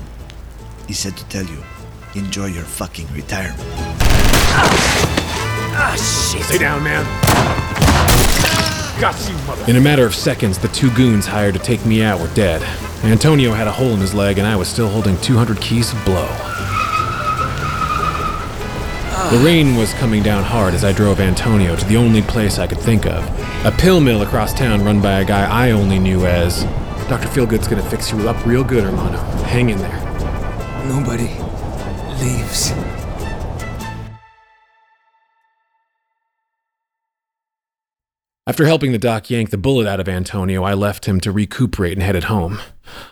He 0.88 0.94
said 0.94 1.16
to 1.16 1.24
tell 1.30 1.46
you, 1.46 1.64
enjoy 2.16 2.48
your 2.48 2.66
fucking 2.66 3.08
retirement. 3.14 3.62
Ah, 5.80 5.96
shit! 5.96 6.44
Stay 6.44 6.58
down, 6.58 6.84
man! 6.84 7.06
Got 9.00 9.16
you, 9.30 9.38
mother. 9.48 9.64
In 9.72 9.78
a 9.78 9.82
matter 9.82 10.06
of 10.06 10.14
seconds, 10.14 10.58
the 10.58 10.68
two 10.68 10.92
goons 10.96 11.26
hired 11.26 11.54
to 11.54 11.62
take 11.62 11.86
me 11.86 12.04
out 12.04 12.20
were 12.20 12.34
dead. 12.34 12.62
Antonio 13.06 13.54
had 13.54 13.68
a 13.68 13.72
hole 13.72 13.92
in 13.92 14.02
his 14.02 14.14
leg, 14.14 14.38
and 14.38 14.46
I 14.46 14.58
was 14.58 14.68
still 14.68 14.90
holding 14.90 15.18
200 15.22 15.62
keys 15.62 15.94
of 15.94 16.04
blow. 16.04 16.28
The 19.30 19.44
rain 19.44 19.76
was 19.76 19.94
coming 19.96 20.24
down 20.24 20.46
hard 20.46 20.74
as 20.74 20.86
I 20.86 20.94
drove 20.94 21.20
Antonio 21.20 21.76
to 21.76 21.86
the 21.86 21.98
only 21.98 22.22
place 22.22 22.60
I 22.60 22.66
could 22.66 22.80
think 22.80 23.06
of 23.06 23.26
a 23.66 23.74
pill 23.78 24.00
mill 24.00 24.22
across 24.22 24.54
town 24.54 24.86
run 24.86 25.02
by 25.02 25.20
a 25.20 25.26
guy 25.26 25.44
I 25.46 25.72
only 25.72 26.00
knew 26.00 26.26
as 26.26 26.64
Dr. 27.10 27.28
Feelgood's 27.28 27.68
gonna 27.68 27.84
fix 27.90 28.10
you 28.10 28.30
up 28.30 28.46
real 28.46 28.64
good, 28.64 28.86
hermano. 28.86 29.18
Hang 29.44 29.70
in 29.70 29.80
there. 29.80 30.00
Nobody 30.86 31.28
leaves. 32.24 32.72
After 38.48 38.66
helping 38.66 38.94
the 38.94 38.98
doc 38.98 39.30
yank 39.30 39.50
the 39.50 39.58
bullet 39.58 39.88
out 39.88 40.00
of 40.00 40.08
Antonio, 40.08 40.64
I 40.64 40.74
left 40.74 41.04
him 41.04 41.20
to 41.20 41.34
recuperate 41.34 41.98
and 41.98 42.02
headed 42.02 42.24
home. 42.24 42.60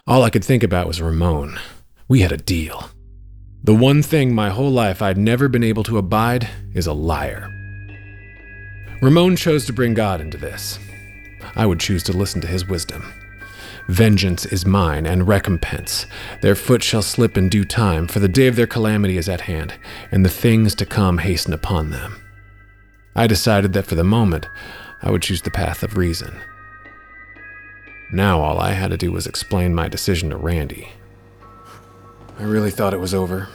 All 0.08 0.24
I 0.24 0.30
could 0.30 0.46
think 0.46 0.64
about 0.64 0.88
was 0.88 1.02
Ramon. 1.02 1.60
We 2.08 2.22
had 2.22 2.32
a 2.32 2.38
deal. 2.38 2.90
The 3.66 3.74
one 3.74 4.04
thing 4.04 4.32
my 4.32 4.52
whole 4.52 4.70
life 4.70 5.02
I'd 5.02 5.18
never 5.18 5.50
been 5.50 5.64
able 5.64 5.82
to 5.86 5.98
abide 5.98 6.48
is 6.76 6.86
a 6.86 6.94
liar. 6.94 7.52
Ramon 9.02 9.36
chose 9.36 9.66
to 9.66 9.74
bring 9.74 9.96
God 9.96 10.22
into 10.22 10.38
this. 10.38 10.78
I 11.56 11.66
would 11.66 11.80
choose 11.80 12.04
to 12.04 12.14
listen 12.14 12.42
to 12.42 12.48
his 12.48 12.68
wisdom. 12.68 13.12
Vengeance 13.88 14.46
is 14.46 14.68
mine, 14.68 15.08
and 15.08 15.28
recompense. 15.28 16.06
Their 16.44 16.54
foot 16.54 16.84
shall 16.84 17.02
slip 17.02 17.38
in 17.38 17.50
due 17.50 17.66
time, 17.66 18.08
for 18.08 18.20
the 18.20 18.28
day 18.28 18.46
of 18.46 18.56
their 18.56 18.68
calamity 18.68 19.18
is 19.18 19.28
at 19.28 19.42
hand, 19.42 19.74
and 20.12 20.24
the 20.24 20.30
things 20.30 20.76
to 20.76 20.86
come 20.86 21.18
hasten 21.18 21.52
upon 21.52 21.90
them. 21.90 22.22
I 23.16 23.26
decided 23.26 23.74
that 23.74 23.88
for 23.88 23.96
the 23.96 24.04
moment, 24.04 24.48
I 25.02 25.10
would 25.10 25.24
choose 25.24 25.42
the 25.42 25.50
path 25.50 25.82
of 25.82 25.98
reason. 25.98 26.40
Now 28.14 28.42
all 28.42 28.60
I 28.60 28.74
had 28.74 28.92
to 28.92 28.98
do 28.98 29.12
was 29.12 29.26
explain 29.26 29.74
my 29.74 29.88
decision 29.88 30.30
to 30.30 30.38
Randi. 30.38 30.92
I 32.38 32.44
really 32.44 32.72
thought 32.72 32.94
it 32.94 33.00
was 33.00 33.14
over. 33.14 33.48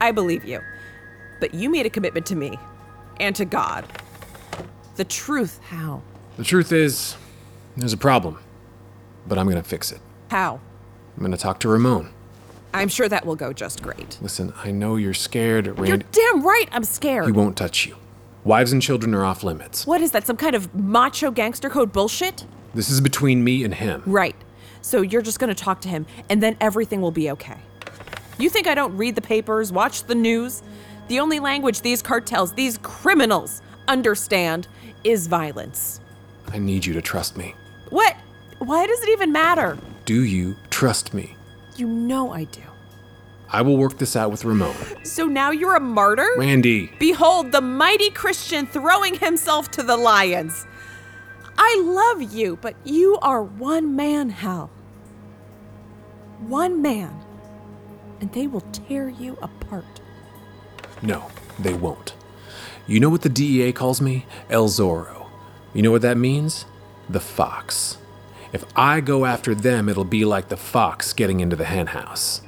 I 0.00 0.12
believe 0.12 0.44
you. 0.44 0.60
But 1.40 1.54
you 1.54 1.70
made 1.70 1.86
a 1.86 1.90
commitment 1.90 2.26
to 2.26 2.36
me 2.36 2.58
and 3.18 3.34
to 3.36 3.44
God. 3.44 3.84
The 4.96 5.04
truth, 5.04 5.58
how? 5.64 6.02
The 6.36 6.44
truth 6.44 6.72
is, 6.72 7.16
there's 7.76 7.92
a 7.92 7.98
problem, 7.98 8.38
but 9.26 9.38
I'm 9.38 9.48
gonna 9.48 9.62
fix 9.62 9.90
it. 9.90 10.00
How? 10.30 10.60
I'm 11.16 11.22
gonna 11.22 11.36
talk 11.36 11.60
to 11.60 11.68
Ramon. 11.68 12.12
I'm 12.74 12.88
sure 12.88 13.08
that 13.08 13.26
will 13.26 13.36
go 13.36 13.52
just 13.52 13.82
great. 13.82 14.18
Listen, 14.22 14.52
I 14.64 14.70
know 14.70 14.96
you're 14.96 15.14
scared, 15.14 15.66
You're 15.78 15.98
damn 15.98 16.42
right 16.42 16.68
I'm 16.72 16.84
scared. 16.84 17.26
He 17.26 17.32
won't 17.32 17.56
touch 17.56 17.86
you. 17.86 17.96
Wives 18.44 18.72
and 18.72 18.82
children 18.82 19.14
are 19.14 19.24
off 19.24 19.44
limits. 19.44 19.86
What 19.86 20.00
is 20.00 20.12
that, 20.12 20.26
some 20.26 20.36
kind 20.36 20.54
of 20.54 20.74
macho 20.74 21.30
gangster 21.30 21.70
code 21.70 21.92
bullshit? 21.92 22.46
This 22.74 22.90
is 22.90 23.00
between 23.00 23.44
me 23.44 23.62
and 23.62 23.74
him. 23.74 24.02
Right. 24.06 24.34
So 24.82 25.00
you're 25.00 25.22
just 25.22 25.38
gonna 25.38 25.54
talk 25.54 25.80
to 25.82 25.88
him, 25.88 26.06
and 26.28 26.42
then 26.42 26.56
everything 26.60 27.00
will 27.00 27.10
be 27.10 27.30
okay. 27.30 27.58
You 28.38 28.50
think 28.50 28.66
I 28.66 28.74
don't 28.74 28.96
read 28.96 29.14
the 29.14 29.22
papers, 29.22 29.72
watch 29.72 30.04
the 30.04 30.14
news? 30.14 30.62
The 31.08 31.20
only 31.20 31.40
language 31.40 31.80
these 31.80 32.02
cartels, 32.02 32.52
these 32.52 32.78
criminals, 32.78 33.62
understand 33.88 34.68
is 35.04 35.26
violence. 35.26 36.00
I 36.48 36.58
need 36.58 36.84
you 36.84 36.92
to 36.94 37.02
trust 37.02 37.36
me. 37.36 37.54
What? 37.90 38.16
Why 38.58 38.86
does 38.86 39.02
it 39.02 39.08
even 39.10 39.32
matter? 39.32 39.78
Do 40.04 40.24
you 40.24 40.56
trust 40.70 41.14
me? 41.14 41.36
You 41.76 41.86
know 41.86 42.32
I 42.32 42.44
do. 42.44 42.62
I 43.48 43.60
will 43.62 43.76
work 43.76 43.98
this 43.98 44.16
out 44.16 44.30
with 44.30 44.44
Ramon. 44.44 44.74
So 45.04 45.26
now 45.26 45.50
you're 45.50 45.76
a 45.76 45.80
martyr? 45.80 46.28
Randi, 46.38 46.90
Behold 46.98 47.52
the 47.52 47.60
mighty 47.60 48.10
Christian 48.10 48.66
throwing 48.66 49.14
himself 49.14 49.70
to 49.72 49.82
the 49.82 49.96
lions. 49.96 50.66
I 51.58 51.80
love 51.84 52.32
you, 52.32 52.58
but 52.60 52.74
you 52.84 53.18
are 53.22 53.42
one 53.42 53.94
man, 53.96 54.30
Hal. 54.30 54.70
One 56.40 56.82
man. 56.82 57.20
And 58.20 58.32
they 58.32 58.46
will 58.46 58.62
tear 58.72 59.08
you 59.08 59.36
apart. 59.42 60.00
no, 61.02 61.30
they 61.58 61.74
won't. 61.74 62.14
You 62.86 63.00
know 63.00 63.08
what 63.10 63.22
the 63.22 63.28
DEA 63.28 63.72
calls 63.72 64.00
me? 64.00 64.26
El 64.50 64.68
Zorro. 64.68 65.28
You 65.74 65.82
know 65.82 65.90
what 65.90 66.02
that 66.02 66.16
means? 66.16 66.64
The 67.08 67.20
fox. 67.20 67.98
If 68.52 68.64
I 68.76 69.00
go 69.00 69.24
after 69.24 69.54
them, 69.54 69.88
it'll 69.88 70.04
be 70.04 70.24
like 70.24 70.48
the 70.48 70.56
fox 70.56 71.12
getting 71.12 71.40
into 71.40 71.56
the 71.56 71.64
henhouse. 71.64 72.42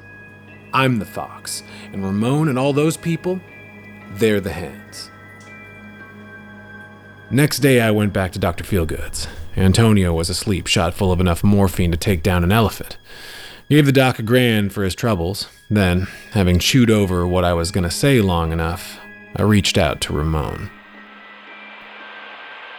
I'm 0.73 0.99
the 0.99 1.07
fox, 1.07 1.63
and 1.93 2.05
Ramon 2.05 2.49
and 2.49 2.59
all 2.59 2.73
those 2.73 2.97
people, 2.97 3.41
they're 4.11 4.41
the 4.41 4.53
hens. 4.53 5.11
Next 7.35 7.59
day, 7.67 7.81
I 7.81 7.91
went 7.91 8.13
back 8.13 8.31
to 8.35 8.39
Dr. 8.39 8.63
Feelgood's. 8.63 9.27
Antonio 9.57 10.15
was 10.15 10.31
asleep, 10.31 10.69
shot 10.69 10.95
full 10.95 11.11
of 11.11 11.19
enough 11.19 11.43
morphine 11.43 11.91
to 11.91 11.99
take 11.99 12.23
down 12.23 12.47
an 12.47 12.55
elephant. 12.55 12.97
Gave 13.69 13.87
the 13.87 13.99
doc 13.99 14.21
a 14.21 14.23
grand 14.23 14.71
for 14.71 14.87
his 14.87 14.95
troubles. 14.95 15.51
Then, 15.67 16.07
having 16.31 16.63
chewed 16.63 16.95
over 16.95 17.27
what 17.27 17.43
I 17.43 17.53
was 17.53 17.75
going 17.75 17.83
to 17.83 17.91
say 17.91 18.21
long 18.21 18.53
enough, 18.53 19.01
I 19.35 19.43
reached 19.43 19.75
out 19.75 20.01
to 20.07 20.15
Ramon. 20.15 20.71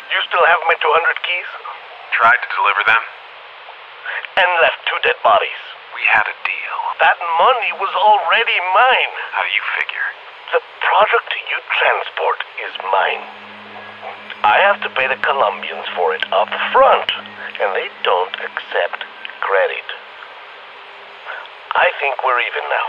You 0.07 0.19
still 0.24 0.47
have 0.47 0.62
my 0.71 0.75
200 0.79 1.19
keys? 1.27 1.51
Tried 2.15 2.39
to 2.39 2.50
deliver 2.55 2.83
them. 2.88 3.03
And 4.39 4.47
left 4.63 4.79
two 4.88 5.00
dead 5.03 5.19
bodies. 5.19 5.63
We 5.91 6.07
had 6.07 6.31
a 6.31 6.38
deal. 6.47 6.79
That 7.03 7.19
money 7.43 7.75
was 7.75 7.91
already 7.91 8.55
mine. 8.71 9.13
How 9.35 9.43
do 9.43 9.51
you 9.51 9.65
figure? 9.83 10.07
The 10.55 10.63
product 10.79 11.27
you 11.43 11.59
transport 11.75 12.39
is 12.63 12.71
mine. 12.88 13.54
I 14.43 14.59
have 14.67 14.81
to 14.83 14.89
pay 14.97 15.07
the 15.07 15.19
Colombians 15.21 15.87
for 15.95 16.15
it 16.15 16.25
up 16.33 16.49
front, 16.73 17.09
and 17.61 17.71
they 17.71 17.87
don't 18.03 18.35
accept 18.41 18.99
credit. 19.39 19.87
I 21.75 21.87
think 21.99 22.19
we're 22.23 22.39
even 22.39 22.65
now, 22.71 22.87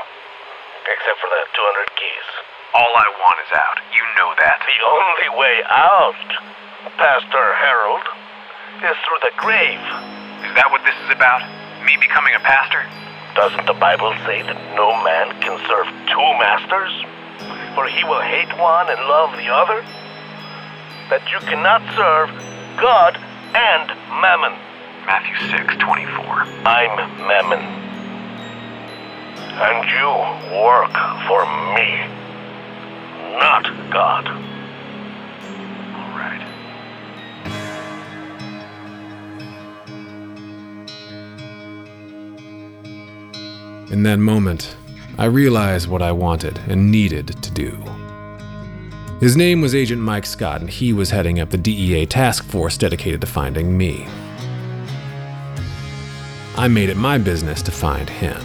except 0.91 1.19
for 1.19 1.31
the 1.31 1.43
200 1.53 2.01
keys. 2.01 2.29
All 2.75 2.93
I 2.95 3.09
want 3.19 3.39
is 3.47 3.53
out. 3.57 3.79
You 3.95 4.05
know 4.19 4.31
that. 4.37 4.59
The 4.63 4.81
only 4.85 5.31
way 5.39 5.57
out, 5.71 6.29
Pastor 6.99 7.47
Harold, 7.63 8.07
is 8.85 8.97
through 9.07 9.23
the 9.25 9.35
grave. 9.41 9.81
Is 10.45 10.53
that 10.55 10.69
what 10.71 10.85
this 10.85 10.97
is 11.07 11.11
about? 11.11 11.43
Me 11.83 11.97
becoming 11.99 12.37
a 12.37 12.43
pastor? 12.45 12.85
Doesn't 13.35 13.67
the 13.67 13.77
Bible 13.77 14.13
say 14.25 14.41
that 14.45 14.59
no 14.77 14.93
man 15.05 15.35
can 15.41 15.57
serve 15.69 15.89
two 16.09 16.29
masters? 16.41 16.93
For 17.77 17.85
he 17.89 18.05
will 18.05 18.21
hate 18.21 18.53
one 18.57 18.89
and 18.89 19.01
love 19.09 19.37
the 19.37 19.49
other? 19.49 19.85
That 21.09 21.23
you 21.31 21.39
cannot 21.47 21.83
serve 21.95 22.31
God 22.81 23.17
and 23.55 23.89
Mammon. 24.21 24.59
Matthew 25.07 25.37
6, 25.57 25.77
24. 25.77 26.43
I'm 26.67 26.97
Mammon. 27.29 27.63
And 29.55 29.89
you 29.89 30.11
work 30.67 30.93
for 31.29 31.47
me, 31.77 31.89
not 33.39 33.65
God. 33.93 34.27
All 35.95 36.13
right. 36.19 36.43
In 43.93 44.03
that 44.03 44.19
moment, 44.19 44.77
I 45.17 45.27
realized 45.27 45.87
what 45.87 46.03
I 46.03 46.11
wanted 46.11 46.59
and 46.69 46.91
needed 46.91 47.29
to 47.43 47.51
do. 47.53 48.06
His 49.21 49.35
name 49.35 49.63
was 49.63 49.75
Agent 49.75 50.03
Mike 50.03 50.27
Scott, 50.27 50.61
and 50.61 50.69
he 50.69 50.93
was 50.93 51.09
heading 51.09 51.41
up 51.41 51.49
the 51.49 51.57
DEA 51.57 52.05
task 52.05 52.45
force 52.45 52.77
dedicated 52.77 53.23
to 53.23 53.27
finding 53.27 53.75
me. 53.75 54.07
I 56.55 56.69
made 56.69 56.91
it 56.91 56.99
my 56.99 57.17
business 57.17 57.63
to 57.63 57.73
find 57.73 58.11
him. 58.11 58.37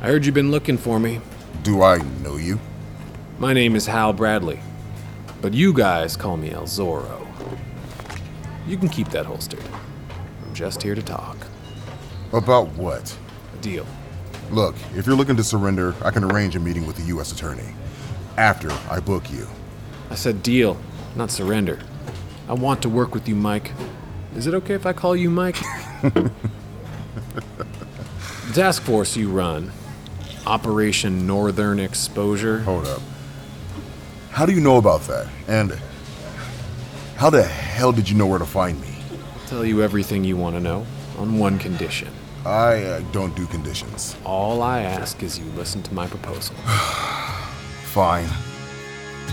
I 0.00 0.06
heard 0.06 0.24
you've 0.24 0.34
been 0.34 0.50
looking 0.50 0.78
for 0.78 0.98
me. 0.98 1.20
Do 1.62 1.82
I 1.82 1.98
know 2.22 2.36
you? 2.38 2.58
My 3.38 3.52
name 3.52 3.76
is 3.76 3.84
Hal 3.84 4.14
Bradley, 4.14 4.60
but 5.42 5.52
you 5.52 5.74
guys 5.74 6.16
call 6.16 6.38
me 6.38 6.50
El 6.50 6.64
Zorro. 6.64 7.28
You 8.66 8.78
can 8.78 8.88
keep 8.88 9.10
that 9.10 9.26
holstered. 9.26 9.62
I'm 10.42 10.54
just 10.54 10.80
here 10.82 10.94
to 10.94 11.02
talk. 11.02 11.36
About 12.32 12.68
what? 12.68 13.14
A 13.52 13.56
deal. 13.58 13.86
Look, 14.52 14.74
if 14.94 15.06
you're 15.06 15.16
looking 15.16 15.36
to 15.36 15.44
surrender, 15.44 15.94
I 16.04 16.10
can 16.10 16.24
arrange 16.24 16.54
a 16.56 16.60
meeting 16.60 16.86
with 16.86 16.96
the 16.96 17.04
U.S. 17.04 17.32
Attorney. 17.32 17.74
After 18.36 18.70
I 18.90 19.00
book 19.00 19.30
you. 19.30 19.48
I 20.10 20.14
said 20.14 20.42
deal, 20.42 20.76
not 21.16 21.30
surrender. 21.30 21.78
I 22.50 22.52
want 22.52 22.82
to 22.82 22.90
work 22.90 23.14
with 23.14 23.26
you, 23.26 23.34
Mike. 23.34 23.72
Is 24.36 24.46
it 24.46 24.52
okay 24.52 24.74
if 24.74 24.84
I 24.84 24.92
call 24.92 25.16
you 25.16 25.30
Mike? 25.30 25.56
the 26.02 26.30
task 28.52 28.82
force 28.82 29.16
you 29.16 29.30
run, 29.30 29.72
Operation 30.46 31.26
Northern 31.26 31.80
Exposure. 31.80 32.60
Hold 32.60 32.86
up. 32.86 33.00
How 34.32 34.44
do 34.44 34.52
you 34.52 34.60
know 34.60 34.76
about 34.76 35.00
that? 35.02 35.28
And 35.48 35.78
how 37.16 37.30
the 37.30 37.42
hell 37.42 37.92
did 37.92 38.06
you 38.06 38.18
know 38.18 38.26
where 38.26 38.38
to 38.38 38.44
find 38.44 38.78
me? 38.82 38.98
I'll 39.12 39.48
Tell 39.48 39.64
you 39.64 39.82
everything 39.82 40.24
you 40.24 40.36
want 40.36 40.56
to 40.56 40.60
know 40.60 40.84
on 41.16 41.38
one 41.38 41.58
condition. 41.58 42.12
I 42.44 42.82
uh, 42.82 43.00
don't 43.12 43.34
do 43.36 43.46
conditions. 43.46 44.16
All 44.24 44.62
I 44.62 44.80
ask 44.80 45.22
is 45.22 45.38
you 45.38 45.44
listen 45.52 45.82
to 45.84 45.94
my 45.94 46.06
proposal. 46.08 46.56
Fine. 47.84 48.28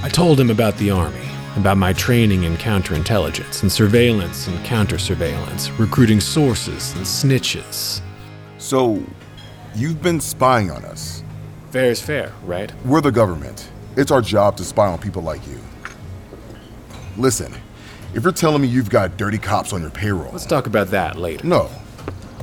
I 0.03 0.09
told 0.09 0.39
him 0.39 0.49
about 0.51 0.77
the 0.77 0.91
Army, 0.91 1.27
about 1.57 1.77
my 1.77 1.91
training 1.93 2.43
in 2.43 2.55
counterintelligence 2.57 3.63
and 3.63 3.71
surveillance 3.71 4.47
and 4.47 4.63
counter-surveillance, 4.63 5.71
recruiting 5.79 6.19
sources 6.21 6.93
and 6.95 7.05
snitches. 7.05 8.01
So, 8.59 9.01
you've 9.75 10.01
been 10.01 10.19
spying 10.21 10.69
on 10.69 10.85
us. 10.85 11.23
Fair 11.71 11.89
is 11.91 12.01
fair, 12.01 12.31
right? 12.43 12.71
We're 12.85 13.01
the 13.01 13.11
government. 13.11 13.69
It's 13.97 14.11
our 14.11 14.21
job 14.21 14.55
to 14.57 14.63
spy 14.63 14.87
on 14.87 14.99
people 14.99 15.23
like 15.23 15.45
you. 15.47 15.59
Listen, 17.17 17.53
if 18.13 18.23
you're 18.23 18.31
telling 18.31 18.61
me 18.61 18.67
you've 18.67 18.89
got 18.89 19.17
dirty 19.17 19.37
cops 19.37 19.73
on 19.73 19.81
your 19.81 19.89
payroll, 19.89 20.31
Let's 20.31 20.45
talk 20.45 20.67
about 20.67 20.87
that 20.89 21.15
later. 21.17 21.45
no. 21.45 21.69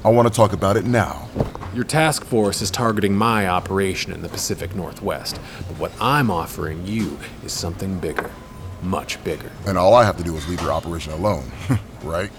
I 0.04 0.10
want 0.10 0.28
to 0.28 0.34
talk 0.34 0.52
about 0.52 0.76
it 0.76 0.84
now. 0.84 1.28
Your 1.74 1.84
task 1.84 2.24
force 2.24 2.62
is 2.62 2.70
targeting 2.70 3.14
my 3.14 3.48
operation 3.48 4.12
in 4.12 4.22
the 4.22 4.28
Pacific 4.28 4.74
Northwest, 4.74 5.40
but 5.68 5.78
what 5.78 5.92
I'm 6.00 6.30
offering 6.30 6.86
you 6.86 7.18
is 7.44 7.52
something 7.52 7.98
bigger. 7.98 8.30
Much 8.82 9.22
bigger. 9.24 9.50
And 9.66 9.76
all 9.76 9.94
I 9.94 10.04
have 10.04 10.16
to 10.18 10.22
do 10.22 10.36
is 10.36 10.48
leave 10.48 10.62
your 10.62 10.72
operation 10.72 11.12
alone, 11.12 11.50
right? 12.02 12.30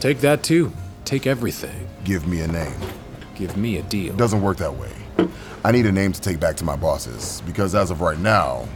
Take 0.00 0.20
that 0.20 0.42
too. 0.42 0.72
Take 1.04 1.26
everything. 1.26 1.88
Give 2.04 2.26
me 2.26 2.40
a 2.40 2.48
name. 2.48 2.80
Give 3.34 3.56
me 3.56 3.76
a 3.78 3.82
deal. 3.82 4.14
Doesn't 4.16 4.42
work 4.42 4.56
that 4.58 4.74
way. 4.74 4.92
I 5.64 5.72
need 5.72 5.86
a 5.86 5.92
name 5.92 6.12
to 6.12 6.20
take 6.20 6.40
back 6.40 6.56
to 6.56 6.64
my 6.64 6.76
bosses, 6.76 7.42
because 7.46 7.74
as 7.74 7.90
of 7.90 8.00
right 8.00 8.18
now, 8.18 8.66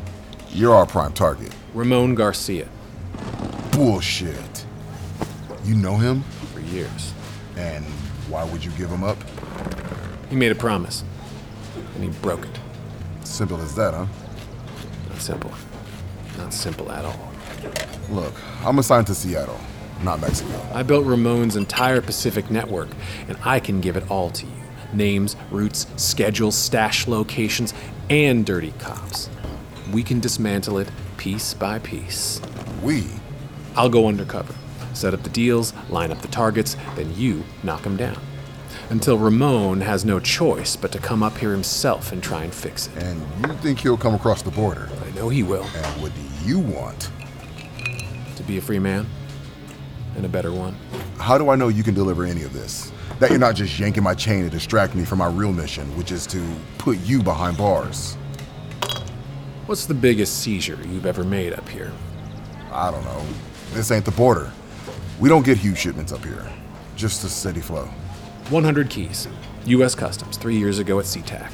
you're 0.50 0.74
our 0.74 0.86
prime 0.86 1.12
target. 1.12 1.52
Ramon 1.72 2.14
Garcia, 2.14 2.68
Bullshit. 3.72 4.66
You 5.64 5.74
know 5.74 5.96
him? 5.96 6.22
for 6.52 6.60
years. 6.60 7.12
And 7.56 7.84
why 8.28 8.44
would 8.44 8.64
you 8.64 8.70
give 8.72 8.90
him 8.90 9.04
up? 9.04 9.16
He 10.30 10.36
made 10.36 10.52
a 10.52 10.54
promise, 10.54 11.04
and 11.94 12.04
he 12.04 12.10
broke 12.20 12.44
it. 12.44 12.58
Simple 13.24 13.60
as 13.60 13.74
that, 13.76 13.94
huh? 13.94 14.06
Not 15.08 15.20
simple. 15.20 15.52
Not 16.38 16.52
simple 16.52 16.90
at 16.90 17.04
all. 17.04 17.32
Look, 18.10 18.34
I'm 18.64 18.78
assigned 18.78 19.06
to 19.08 19.14
Seattle, 19.14 19.58
not 20.02 20.20
Mexico. 20.20 20.60
I 20.72 20.82
built 20.82 21.06
Ramon's 21.06 21.56
entire 21.56 22.00
Pacific 22.00 22.50
network, 22.50 22.88
and 23.28 23.36
I 23.44 23.60
can 23.60 23.80
give 23.80 23.96
it 23.96 24.10
all 24.10 24.30
to 24.30 24.46
you 24.46 24.52
names, 24.94 25.36
routes, 25.50 25.86
schedules, 25.96 26.56
stash 26.56 27.06
locations, 27.08 27.74
and 28.10 28.46
dirty 28.46 28.72
cops. 28.78 29.28
We 29.92 30.02
can 30.02 30.20
dismantle 30.20 30.78
it 30.78 30.88
piece 31.16 31.54
by 31.54 31.78
piece. 31.80 32.40
We? 32.82 33.04
I'll 33.76 33.88
go 33.88 34.06
undercover, 34.06 34.54
set 34.94 35.12
up 35.12 35.22
the 35.22 35.30
deals, 35.30 35.74
line 35.90 36.10
up 36.10 36.22
the 36.22 36.28
targets, 36.28 36.76
then 36.96 37.14
you 37.14 37.44
knock 37.62 37.82
them 37.82 37.96
down. 37.96 38.18
Until 38.90 39.18
Ramon 39.18 39.80
has 39.80 40.04
no 40.04 40.20
choice 40.20 40.76
but 40.76 40.92
to 40.92 40.98
come 40.98 41.22
up 41.22 41.36
here 41.38 41.52
himself 41.52 42.12
and 42.12 42.22
try 42.22 42.44
and 42.44 42.54
fix 42.54 42.88
it. 42.88 43.02
And 43.02 43.20
you 43.46 43.54
think 43.58 43.80
he'll 43.80 43.96
come 43.96 44.14
across 44.14 44.42
the 44.42 44.50
border? 44.50 44.88
I 45.06 45.10
know 45.12 45.28
he 45.28 45.42
will. 45.42 45.64
And 45.64 46.02
what 46.02 46.12
do 46.14 46.20
you 46.46 46.58
want? 46.58 47.10
To 48.36 48.42
be 48.42 48.58
a 48.58 48.60
free 48.60 48.78
man, 48.78 49.06
and 50.16 50.24
a 50.24 50.28
better 50.28 50.52
one. 50.52 50.76
How 51.18 51.38
do 51.38 51.50
I 51.50 51.56
know 51.56 51.68
you 51.68 51.82
can 51.82 51.94
deliver 51.94 52.24
any 52.24 52.42
of 52.42 52.52
this? 52.52 52.92
That 53.20 53.30
you're 53.30 53.38
not 53.38 53.54
just 53.54 53.78
yanking 53.78 54.02
my 54.02 54.14
chain 54.14 54.44
to 54.44 54.50
distract 54.50 54.94
me 54.94 55.04
from 55.04 55.18
my 55.18 55.28
real 55.28 55.52
mission, 55.52 55.86
which 55.96 56.12
is 56.12 56.26
to 56.28 56.44
put 56.78 56.98
you 56.98 57.22
behind 57.22 57.56
bars. 57.56 58.16
What's 59.66 59.86
the 59.86 59.94
biggest 59.94 60.40
seizure 60.40 60.78
you've 60.88 61.06
ever 61.06 61.24
made 61.24 61.52
up 61.54 61.68
here? 61.68 61.92
I 62.70 62.90
don't 62.90 63.04
know. 63.04 63.24
This 63.72 63.90
ain't 63.90 64.04
the 64.04 64.10
border. 64.10 64.52
We 65.20 65.28
don't 65.28 65.44
get 65.44 65.58
huge 65.58 65.78
shipments 65.78 66.12
up 66.12 66.24
here. 66.24 66.44
Just 66.96 67.24
a 67.24 67.28
steady 67.28 67.60
flow. 67.60 67.86
100 68.50 68.90
keys. 68.90 69.28
U.S. 69.66 69.94
Customs, 69.94 70.36
three 70.36 70.56
years 70.56 70.78
ago 70.78 70.98
at 70.98 71.06
SeaTac. 71.06 71.50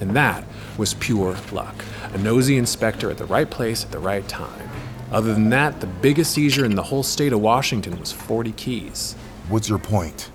And 0.00 0.14
that 0.16 0.44
was 0.78 0.94
pure 0.94 1.36
luck. 1.52 1.74
A 2.14 2.18
nosy 2.18 2.56
inspector 2.56 3.10
at 3.10 3.18
the 3.18 3.26
right 3.26 3.48
place 3.50 3.84
at 3.84 3.90
the 3.90 3.98
right 3.98 4.26
time. 4.28 4.68
Other 5.10 5.34
than 5.34 5.50
that, 5.50 5.80
the 5.80 5.86
biggest 5.86 6.32
seizure 6.32 6.64
in 6.64 6.74
the 6.74 6.82
whole 6.82 7.02
state 7.02 7.32
of 7.32 7.40
Washington 7.40 7.98
was 8.00 8.12
40 8.12 8.52
keys. 8.52 9.14
What's 9.48 9.68
your 9.68 9.78
point? 9.78 10.30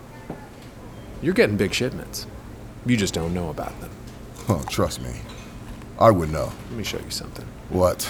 You're 1.22 1.33
getting 1.33 1.57
big 1.57 1.74
shipments. 1.74 2.27
You 2.85 2.96
just 2.96 3.13
don't 3.13 3.33
know 3.33 3.50
about 3.50 3.79
them. 3.81 3.89
Oh, 4.48 4.63
trust 4.70 5.01
me. 5.01 5.13
I 6.00 6.11
would 6.11 6.29
know. 6.31 6.51
Let 6.70 6.77
me 6.77 6.83
show 6.83 7.00
you 7.00 7.09
something 7.09 7.46
What? 7.70 8.07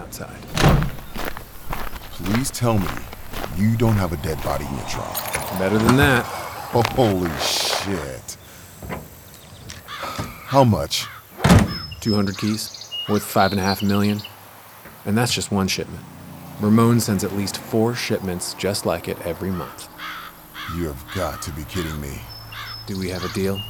outside. 0.00 0.36
Please 2.12 2.50
tell 2.50 2.78
me 2.78 2.86
you 3.56 3.76
don't 3.76 3.94
have 3.96 4.12
a 4.12 4.16
dead 4.18 4.42
body 4.42 4.66
in 4.66 4.74
your 4.74 4.86
trunk. 4.86 5.14
Better 5.58 5.78
than 5.78 5.96
that. 5.96 6.24
Holy 6.72 7.30
shit. 7.40 8.36
How 10.46 10.62
much? 10.62 11.06
200 12.00 12.36
keys, 12.36 12.90
worth 13.08 13.22
five 13.22 13.52
and 13.52 13.60
a 13.60 13.64
half 13.64 13.82
million. 13.82 14.20
And 15.04 15.16
that's 15.16 15.32
just 15.32 15.50
one 15.50 15.68
shipment. 15.68 16.04
Ramon 16.60 17.00
sends 17.00 17.24
at 17.24 17.32
least 17.32 17.56
four 17.56 17.94
shipments 17.94 18.54
just 18.54 18.86
like 18.86 19.08
it 19.08 19.20
every 19.26 19.50
month. 19.50 19.88
You 20.76 20.84
have 20.84 21.04
got 21.14 21.42
to 21.42 21.50
be 21.52 21.64
kidding 21.64 22.00
me. 22.00 22.20
Do 22.86 22.98
we 22.98 23.08
have 23.10 23.24
a 23.24 23.32
deal? 23.32 23.60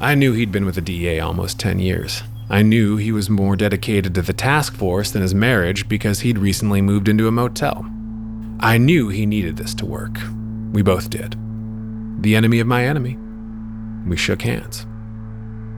I 0.00 0.14
knew 0.14 0.32
he'd 0.32 0.52
been 0.52 0.64
with 0.64 0.76
the 0.76 0.80
DEA 0.80 1.20
almost 1.20 1.58
10 1.58 1.80
years. 1.80 2.22
I 2.50 2.62
knew 2.62 2.96
he 2.96 3.12
was 3.12 3.28
more 3.28 3.56
dedicated 3.56 4.14
to 4.14 4.22
the 4.22 4.32
task 4.32 4.74
force 4.74 5.10
than 5.10 5.20
his 5.20 5.34
marriage 5.34 5.86
because 5.86 6.20
he'd 6.20 6.38
recently 6.38 6.80
moved 6.80 7.08
into 7.08 7.28
a 7.28 7.32
motel. 7.32 7.86
I 8.60 8.78
knew 8.78 9.08
he 9.08 9.26
needed 9.26 9.56
this 9.56 9.74
to 9.76 9.86
work. 9.86 10.18
We 10.72 10.80
both 10.80 11.10
did. 11.10 11.36
The 12.22 12.34
enemy 12.36 12.60
of 12.60 12.66
my 12.66 12.86
enemy. 12.86 13.18
We 14.08 14.16
shook 14.16 14.42
hands. 14.42 14.86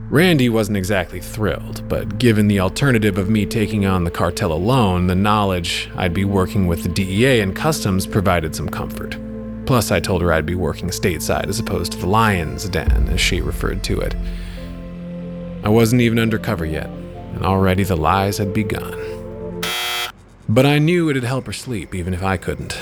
Randi 0.09 0.49
wasn't 0.49 0.77
exactly 0.77 1.19
thrilled, 1.19 1.87
but 1.89 2.17
given 2.17 2.47
the 2.47 2.59
alternative 2.59 3.17
of 3.17 3.29
me 3.29 3.45
taking 3.45 3.85
on 3.85 4.03
the 4.03 4.11
cartel 4.11 4.53
alone, 4.53 5.07
the 5.07 5.15
knowledge 5.15 5.89
I'd 5.95 6.13
be 6.13 6.25
working 6.25 6.67
with 6.67 6.83
the 6.83 6.89
DEA 6.89 7.41
and 7.41 7.55
customs 7.55 8.07
provided 8.07 8.55
some 8.55 8.69
comfort. 8.69 9.17
Plus, 9.65 9.91
I 9.91 9.99
told 9.99 10.21
her 10.21 10.33
I'd 10.33 10.45
be 10.45 10.55
working 10.55 10.89
stateside 10.89 11.47
as 11.47 11.59
opposed 11.59 11.93
to 11.93 11.97
the 11.97 12.07
lion's 12.07 12.67
den, 12.67 13.09
as 13.09 13.21
she 13.21 13.41
referred 13.41 13.83
to 13.85 13.99
it. 13.99 14.15
I 15.63 15.69
wasn't 15.69 16.01
even 16.01 16.17
undercover 16.17 16.65
yet, 16.65 16.87
and 16.87 17.45
already 17.45 17.83
the 17.83 17.95
lies 17.95 18.39
had 18.39 18.53
begun. 18.53 19.61
But 20.49 20.65
I 20.65 20.79
knew 20.79 21.09
it'd 21.09 21.23
help 21.23 21.45
her 21.45 21.53
sleep, 21.53 21.93
even 21.93 22.13
if 22.13 22.23
I 22.23 22.37
couldn't. 22.37 22.77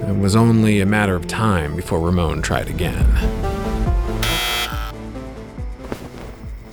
It 0.00 0.18
was 0.18 0.36
only 0.36 0.80
a 0.80 0.86
matter 0.86 1.16
of 1.16 1.26
time 1.26 1.74
before 1.74 1.98
Ramon 2.00 2.42
tried 2.42 2.68
again. 2.68 3.06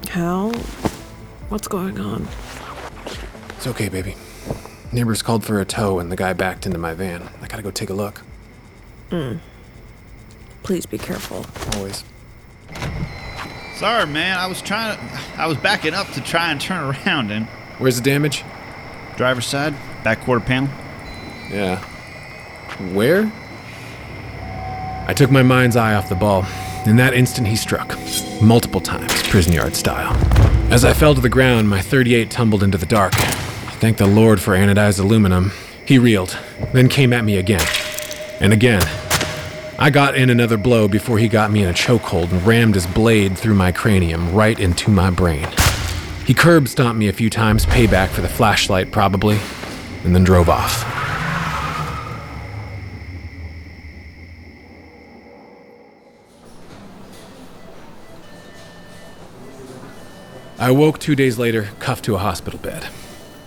Hal? 0.09 0.51
What's 1.47 1.69
going 1.69 1.97
on? 1.97 2.27
It's 3.55 3.67
okay, 3.67 3.87
baby. 3.87 4.15
Neighbors 4.91 5.21
called 5.21 5.45
for 5.45 5.61
a 5.61 5.65
tow, 5.65 5.99
and 5.99 6.11
the 6.11 6.17
guy 6.17 6.33
backed 6.33 6.65
into 6.65 6.77
my 6.77 6.93
van. 6.93 7.29
I 7.41 7.47
gotta 7.47 7.63
go 7.63 7.71
take 7.71 7.89
a 7.89 7.93
look. 7.93 8.21
Hmm. 9.09 9.37
Please 10.63 10.85
be 10.85 10.97
careful. 10.97 11.45
Always. 11.77 12.03
Sorry, 13.81 14.05
man. 14.05 14.37
I 14.37 14.45
was 14.45 14.61
trying 14.61 14.95
to. 14.95 15.19
I 15.37 15.47
was 15.47 15.57
backing 15.57 15.95
up 15.95 16.07
to 16.11 16.21
try 16.21 16.51
and 16.51 16.61
turn 16.61 16.83
around 16.83 17.31
and. 17.31 17.47
Where's 17.79 17.95
the 17.95 18.03
damage? 18.03 18.43
Driver's 19.17 19.47
side, 19.47 19.73
back 20.03 20.21
quarter 20.21 20.45
panel. 20.45 20.69
Yeah. 21.49 21.79
Where? 22.93 23.31
I 25.07 25.15
took 25.15 25.31
my 25.31 25.41
mind's 25.41 25.75
eye 25.75 25.95
off 25.95 26.09
the 26.09 26.15
ball. 26.15 26.45
In 26.85 26.97
that 26.97 27.15
instant, 27.15 27.47
he 27.47 27.55
struck. 27.55 27.97
Multiple 28.39 28.81
times, 28.81 29.11
prison 29.29 29.51
yard 29.51 29.75
style. 29.75 30.13
As 30.71 30.85
I 30.85 30.93
fell 30.93 31.15
to 31.15 31.21
the 31.21 31.27
ground, 31.27 31.67
my 31.67 31.81
38 31.81 32.29
tumbled 32.29 32.61
into 32.61 32.77
the 32.77 32.85
dark. 32.85 33.19
I 33.19 33.31
thank 33.81 33.97
the 33.97 34.05
Lord 34.05 34.39
for 34.39 34.51
anodized 34.51 34.99
aluminum. 34.99 35.53
He 35.87 35.97
reeled, 35.97 36.37
then 36.71 36.87
came 36.87 37.13
at 37.13 37.25
me 37.25 37.37
again. 37.37 37.65
And 38.39 38.53
again. 38.53 38.83
I 39.81 39.89
got 39.89 40.13
in 40.13 40.29
another 40.29 40.57
blow 40.57 40.87
before 40.87 41.17
he 41.17 41.27
got 41.27 41.49
me 41.49 41.63
in 41.63 41.69
a 41.69 41.73
chokehold 41.73 42.31
and 42.31 42.45
rammed 42.45 42.75
his 42.75 42.85
blade 42.85 43.35
through 43.35 43.55
my 43.55 43.71
cranium 43.71 44.31
right 44.31 44.59
into 44.59 44.91
my 44.91 45.09
brain. 45.09 45.47
He 46.23 46.35
curb 46.35 46.67
stomped 46.67 46.99
me 46.99 47.07
a 47.07 47.13
few 47.13 47.31
times, 47.31 47.65
payback 47.65 48.09
for 48.09 48.21
the 48.21 48.29
flashlight, 48.29 48.91
probably, 48.91 49.39
and 50.03 50.13
then 50.13 50.23
drove 50.23 50.49
off. 50.49 50.85
I 60.59 60.69
awoke 60.69 60.99
two 60.99 61.15
days 61.15 61.39
later, 61.39 61.69
cuffed 61.79 62.05
to 62.05 62.13
a 62.13 62.19
hospital 62.19 62.59
bed. 62.59 62.85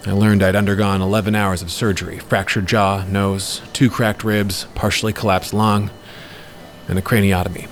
I 0.05 0.11
learned 0.11 0.43
I'd 0.43 0.57
undergone 0.57 1.01
11 1.01 1.37
hours 1.37 1.63
of 1.63 1.71
surgery 1.71 2.19
fractured 2.19 2.67
jaw, 2.67 3.05
nose, 3.05 3.63
two 3.73 3.89
cracked 3.89 4.25
ribs, 4.25 4.67
partially 4.75 5.13
collapsed 5.13 5.55
lung, 5.55 5.91
and 6.89 6.99
a 6.99 7.03
craniotomy. 7.03 7.69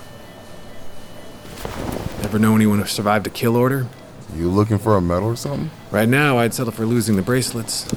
Ever 2.23 2.39
know 2.39 2.55
anyone 2.55 2.79
who 2.79 2.85
survived 2.85 3.27
a 3.27 3.29
kill 3.29 3.55
order? 3.55 3.87
You 4.35 4.49
looking 4.49 4.79
for 4.79 4.95
a 4.95 5.01
medal 5.01 5.29
or 5.29 5.35
something? 5.35 5.69
Right 5.91 6.09
now, 6.09 6.39
I'd 6.39 6.53
settle 6.53 6.73
for 6.73 6.85
losing 6.85 7.15
the 7.15 7.21
bracelets 7.21 7.91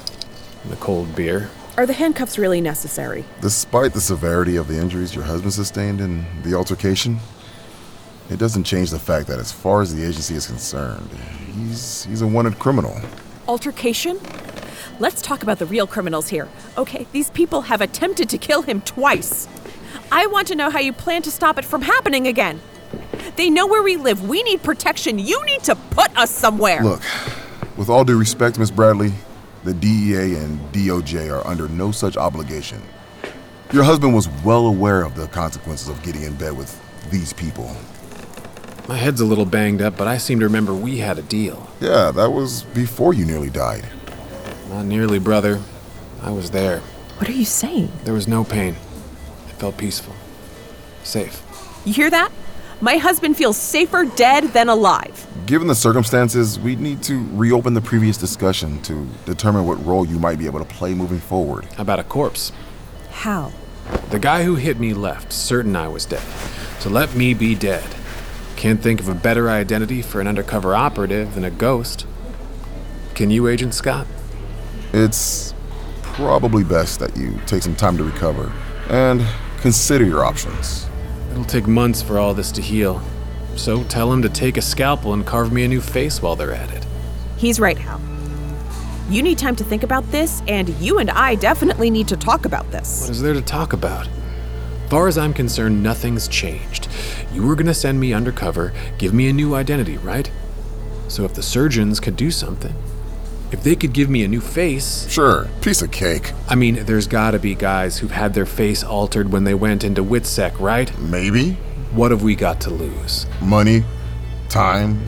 and 0.63 0.71
the 0.71 0.75
cold 0.75 1.15
beer. 1.15 1.49
Are 1.77 1.85
the 1.85 1.93
handcuffs 1.93 2.37
really 2.37 2.61
necessary? 2.61 3.23
Despite 3.41 3.93
the 3.93 4.01
severity 4.01 4.55
of 4.55 4.67
the 4.67 4.77
injuries 4.77 5.15
your 5.15 5.23
husband 5.23 5.53
sustained 5.53 6.01
in 6.01 6.25
the 6.43 6.53
altercation, 6.55 7.19
it 8.29 8.37
doesn't 8.37 8.65
change 8.65 8.91
the 8.91 8.99
fact 8.99 9.27
that 9.27 9.39
as 9.39 9.51
far 9.51 9.81
as 9.81 9.95
the 9.95 10.03
agency 10.03 10.35
is 10.35 10.47
concerned, 10.47 11.09
he's 11.55 12.03
he's 12.05 12.21
a 12.21 12.27
wanted 12.27 12.59
criminal. 12.59 12.99
altercation? 13.47 14.19
Let's 14.99 15.21
talk 15.21 15.43
about 15.43 15.59
the 15.59 15.65
real 15.67 15.85
criminals 15.87 16.29
here. 16.29 16.47
Okay, 16.77 17.05
these 17.11 17.29
people 17.29 17.61
have 17.61 17.81
attempted 17.81 18.29
to 18.29 18.37
kill 18.37 18.63
him 18.63 18.81
twice. 18.81 19.47
I 20.11 20.27
want 20.27 20.47
to 20.47 20.55
know 20.55 20.69
how 20.69 20.79
you 20.79 20.93
plan 20.93 21.21
to 21.23 21.31
stop 21.31 21.57
it 21.57 21.65
from 21.65 21.81
happening 21.81 22.27
again. 22.27 22.61
They 23.35 23.49
know 23.49 23.67
where 23.67 23.83
we 23.83 23.97
live. 23.97 24.27
We 24.27 24.41
need 24.43 24.63
protection. 24.63 25.19
You 25.19 25.43
need 25.45 25.63
to 25.63 25.75
put 25.75 26.15
us 26.17 26.31
somewhere. 26.31 26.81
Look, 26.81 27.01
with 27.75 27.89
all 27.89 28.03
due 28.03 28.17
respect, 28.17 28.57
Miss 28.57 28.71
Bradley, 28.71 29.13
the 29.63 29.73
DEA 29.73 30.35
and 30.35 30.59
DOJ 30.73 31.31
are 31.31 31.45
under 31.45 31.67
no 31.67 31.91
such 31.91 32.17
obligation. 32.17 32.81
Your 33.73 33.83
husband 33.83 34.15
was 34.15 34.29
well 34.45 34.67
aware 34.67 35.03
of 35.03 35.15
the 35.15 35.27
consequences 35.27 35.89
of 35.89 36.01
getting 36.03 36.23
in 36.23 36.35
bed 36.35 36.57
with 36.57 36.81
these 37.11 37.33
people. 37.33 37.75
My 38.87 38.95
head's 38.95 39.19
a 39.19 39.25
little 39.25 39.45
banged 39.45 39.81
up, 39.81 39.97
but 39.97 40.07
I 40.07 40.17
seem 40.17 40.39
to 40.39 40.45
remember 40.45 40.73
we 40.73 40.99
had 40.99 41.17
a 41.19 41.21
deal. 41.21 41.67
Yeah, 41.81 42.11
that 42.11 42.31
was 42.31 42.63
before 42.63 43.13
you 43.13 43.25
nearly 43.25 43.49
died. 43.49 43.85
Not 44.69 44.85
nearly, 44.85 45.19
brother. 45.19 45.61
I 46.21 46.31
was 46.31 46.51
there. 46.51 46.79
What 47.17 47.27
are 47.27 47.33
you 47.33 47.45
saying? 47.45 47.91
There 48.05 48.13
was 48.13 48.27
no 48.27 48.45
pain. 48.45 48.77
It 49.57 49.61
felt 49.61 49.77
peaceful. 49.77 50.13
Safe. 51.03 51.41
You 51.83 51.91
hear 51.91 52.11
that? 52.11 52.31
My 52.79 52.97
husband 52.97 53.35
feels 53.35 53.57
safer 53.57 54.05
dead 54.05 54.43
than 54.53 54.69
alive. 54.69 55.25
Given 55.47 55.67
the 55.67 55.73
circumstances, 55.73 56.59
we 56.59 56.75
need 56.75 57.01
to 57.03 57.25
reopen 57.31 57.73
the 57.73 57.81
previous 57.81 58.17
discussion 58.17 58.79
to 58.83 59.09
determine 59.25 59.65
what 59.65 59.83
role 59.83 60.05
you 60.05 60.19
might 60.19 60.37
be 60.37 60.45
able 60.45 60.59
to 60.59 60.65
play 60.65 60.93
moving 60.93 61.19
forward. 61.19 61.65
How 61.73 61.81
about 61.81 61.97
a 61.97 62.03
corpse? 62.03 62.51
How? 63.09 63.51
The 64.11 64.19
guy 64.19 64.43
who 64.43 64.53
hit 64.53 64.79
me 64.79 64.93
left, 64.93 65.33
certain 65.33 65.75
I 65.75 65.87
was 65.87 66.05
dead. 66.05 66.21
So 66.77 66.91
let 66.91 67.15
me 67.15 67.33
be 67.33 67.55
dead. 67.55 67.95
Can't 68.57 68.79
think 68.79 68.99
of 68.99 69.09
a 69.09 69.15
better 69.15 69.49
identity 69.49 70.03
for 70.03 70.21
an 70.21 70.27
undercover 70.27 70.75
operative 70.75 71.33
than 71.33 71.43
a 71.43 71.49
ghost. 71.49 72.05
Can 73.15 73.31
you, 73.31 73.47
Agent 73.47 73.73
Scott? 73.73 74.05
It's 74.93 75.55
probably 76.03 76.63
best 76.63 76.99
that 76.99 77.17
you 77.17 77.39
take 77.47 77.63
some 77.63 77.75
time 77.75 77.97
to 77.97 78.03
recover 78.03 78.53
and 78.89 79.25
consider 79.57 80.05
your 80.05 80.23
options. 80.23 80.87
It'll 81.31 81.45
take 81.45 81.67
months 81.67 82.01
for 82.01 82.17
all 82.17 82.33
this 82.33 82.51
to 82.53 82.61
heal. 82.61 83.01
So 83.55 83.83
tell 83.85 84.11
him 84.11 84.21
to 84.21 84.29
take 84.29 84.57
a 84.57 84.61
scalpel 84.61 85.13
and 85.13 85.25
carve 85.25 85.51
me 85.51 85.63
a 85.63 85.67
new 85.67 85.81
face 85.81 86.21
while 86.21 86.35
they're 86.35 86.53
at 86.53 86.71
it. 86.71 86.85
He's 87.37 87.59
right, 87.59 87.77
Hal. 87.77 88.01
You 89.09 89.21
need 89.23 89.37
time 89.37 89.55
to 89.55 89.63
think 89.63 89.83
about 89.83 90.09
this, 90.11 90.41
and 90.47 90.69
you 90.81 90.99
and 90.99 91.09
I 91.09 91.35
definitely 91.35 91.89
need 91.89 92.07
to 92.09 92.17
talk 92.17 92.45
about 92.45 92.69
this. 92.71 93.01
What 93.01 93.11
is 93.11 93.21
there 93.21 93.33
to 93.33 93.41
talk 93.41 93.73
about? 93.73 94.07
Far 94.89 95.07
as 95.07 95.17
I'm 95.17 95.33
concerned, 95.33 95.81
nothing's 95.81 96.27
changed. 96.27 96.87
You 97.33 97.45
were 97.45 97.55
gonna 97.55 97.73
send 97.73 97.99
me 97.99 98.13
undercover, 98.13 98.73
give 98.97 99.13
me 99.13 99.29
a 99.29 99.33
new 99.33 99.55
identity, 99.55 99.97
right? 99.97 100.29
So 101.07 101.23
if 101.23 101.33
the 101.33 101.43
surgeons 101.43 101.99
could 101.99 102.15
do 102.15 102.31
something, 102.31 102.75
if 103.51 103.63
they 103.63 103.75
could 103.75 103.93
give 103.93 104.09
me 104.09 104.23
a 104.23 104.27
new 104.27 104.41
face, 104.41 105.07
Sure, 105.09 105.47
piece 105.61 105.81
of 105.81 105.91
cake. 105.91 106.33
I 106.47 106.55
mean, 106.55 106.85
there's 106.85 107.07
gotta 107.07 107.39
be 107.39 107.55
guys 107.55 107.97
who've 107.97 108.11
had 108.11 108.33
their 108.33 108.45
face 108.45 108.83
altered 108.83 109.31
when 109.31 109.43
they 109.43 109.53
went 109.53 109.83
into 109.83 110.03
WITSEC, 110.03 110.59
right? 110.59 110.97
Maybe. 110.99 111.51
What 111.93 112.11
have 112.11 112.21
we 112.23 112.35
got 112.35 112.59
to 112.61 112.69
lose? 112.69 113.25
Money, 113.41 113.83
time, 114.49 115.01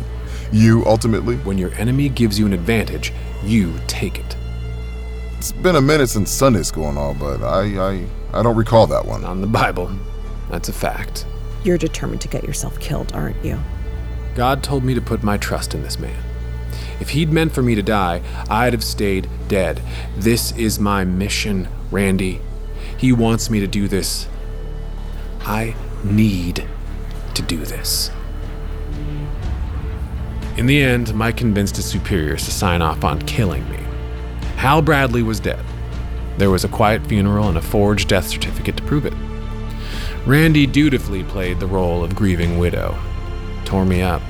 you 0.51 0.83
ultimately. 0.85 1.35
When 1.37 1.57
your 1.57 1.73
enemy 1.73 2.09
gives 2.09 2.39
you 2.39 2.45
an 2.45 2.53
advantage, 2.53 3.11
you 3.43 3.73
take 3.87 4.17
it. 4.17 4.37
It's 5.37 5.51
been 5.51 5.75
a 5.75 5.81
minute 5.81 6.07
since 6.07 6.31
Sunday 6.31 6.63
school 6.63 6.89
and 6.89 6.97
all, 6.97 7.13
but 7.13 7.41
I, 7.43 7.61
I, 7.93 8.05
I 8.33 8.43
don't 8.43 8.55
recall 8.55 8.87
that 8.87 9.05
one. 9.05 9.23
On 9.23 9.41
the 9.41 9.47
Bible, 9.47 9.91
that's 10.49 10.69
a 10.69 10.73
fact. 10.73 11.25
You're 11.63 11.77
determined 11.77 12.21
to 12.21 12.27
get 12.29 12.43
yourself 12.43 12.79
killed, 12.79 13.11
aren't 13.13 13.43
you? 13.43 13.59
God 14.35 14.63
told 14.63 14.83
me 14.83 14.93
to 14.93 15.01
put 15.01 15.23
my 15.23 15.37
trust 15.37 15.73
in 15.75 15.83
this 15.83 15.99
man. 15.99 16.15
If 16.99 17.09
he'd 17.09 17.31
meant 17.31 17.53
for 17.53 17.61
me 17.61 17.75
to 17.75 17.83
die, 17.83 18.21
I'd 18.49 18.73
have 18.73 18.83
stayed 18.83 19.29
dead. 19.47 19.81
This 20.17 20.51
is 20.57 20.79
my 20.79 21.03
mission, 21.03 21.67
Randi. 21.91 22.41
He 22.97 23.11
wants 23.13 23.49
me 23.49 23.59
to 23.59 23.67
do 23.67 23.87
this. 23.87 24.27
I 25.41 25.75
need 26.03 26.67
to 27.33 27.41
do 27.41 27.65
this. 27.65 28.11
In 30.57 30.65
the 30.65 30.83
end, 30.83 31.15
Mike 31.15 31.37
convinced 31.37 31.77
his 31.77 31.85
superiors 31.85 32.43
to 32.43 32.51
sign 32.51 32.81
off 32.81 33.05
on 33.05 33.21
killing 33.21 33.69
me. 33.69 33.79
Hal 34.57 34.81
Bradley 34.81 35.23
was 35.23 35.39
dead. 35.39 35.63
There 36.37 36.49
was 36.49 36.65
a 36.65 36.69
quiet 36.69 37.07
funeral 37.07 37.47
and 37.47 37.57
a 37.57 37.61
forged 37.61 38.09
death 38.09 38.27
certificate 38.27 38.75
to 38.77 38.83
prove 38.83 39.05
it. 39.05 39.13
Randi 40.25 40.67
dutifully 40.67 41.23
played 41.23 41.61
the 41.61 41.67
role 41.67 42.03
of 42.03 42.15
grieving 42.15 42.59
widow. 42.59 42.99
Tore 43.63 43.85
me 43.85 44.01
up. 44.01 44.21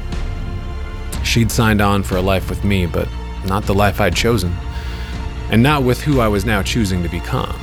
She'd 1.40 1.52
signed 1.52 1.80
on 1.80 2.04
for 2.04 2.18
a 2.18 2.22
life 2.22 2.50
with 2.50 2.66
me, 2.66 2.86
but 2.86 3.08
not 3.46 3.64
the 3.64 3.74
life 3.74 4.02
I'd 4.02 4.14
chosen, 4.14 4.54
and 5.50 5.64
not 5.64 5.84
with 5.84 6.02
who 6.02 6.20
I 6.20 6.28
was 6.28 6.44
now 6.44 6.62
choosing 6.62 7.02
to 7.02 7.08
become. 7.08 7.58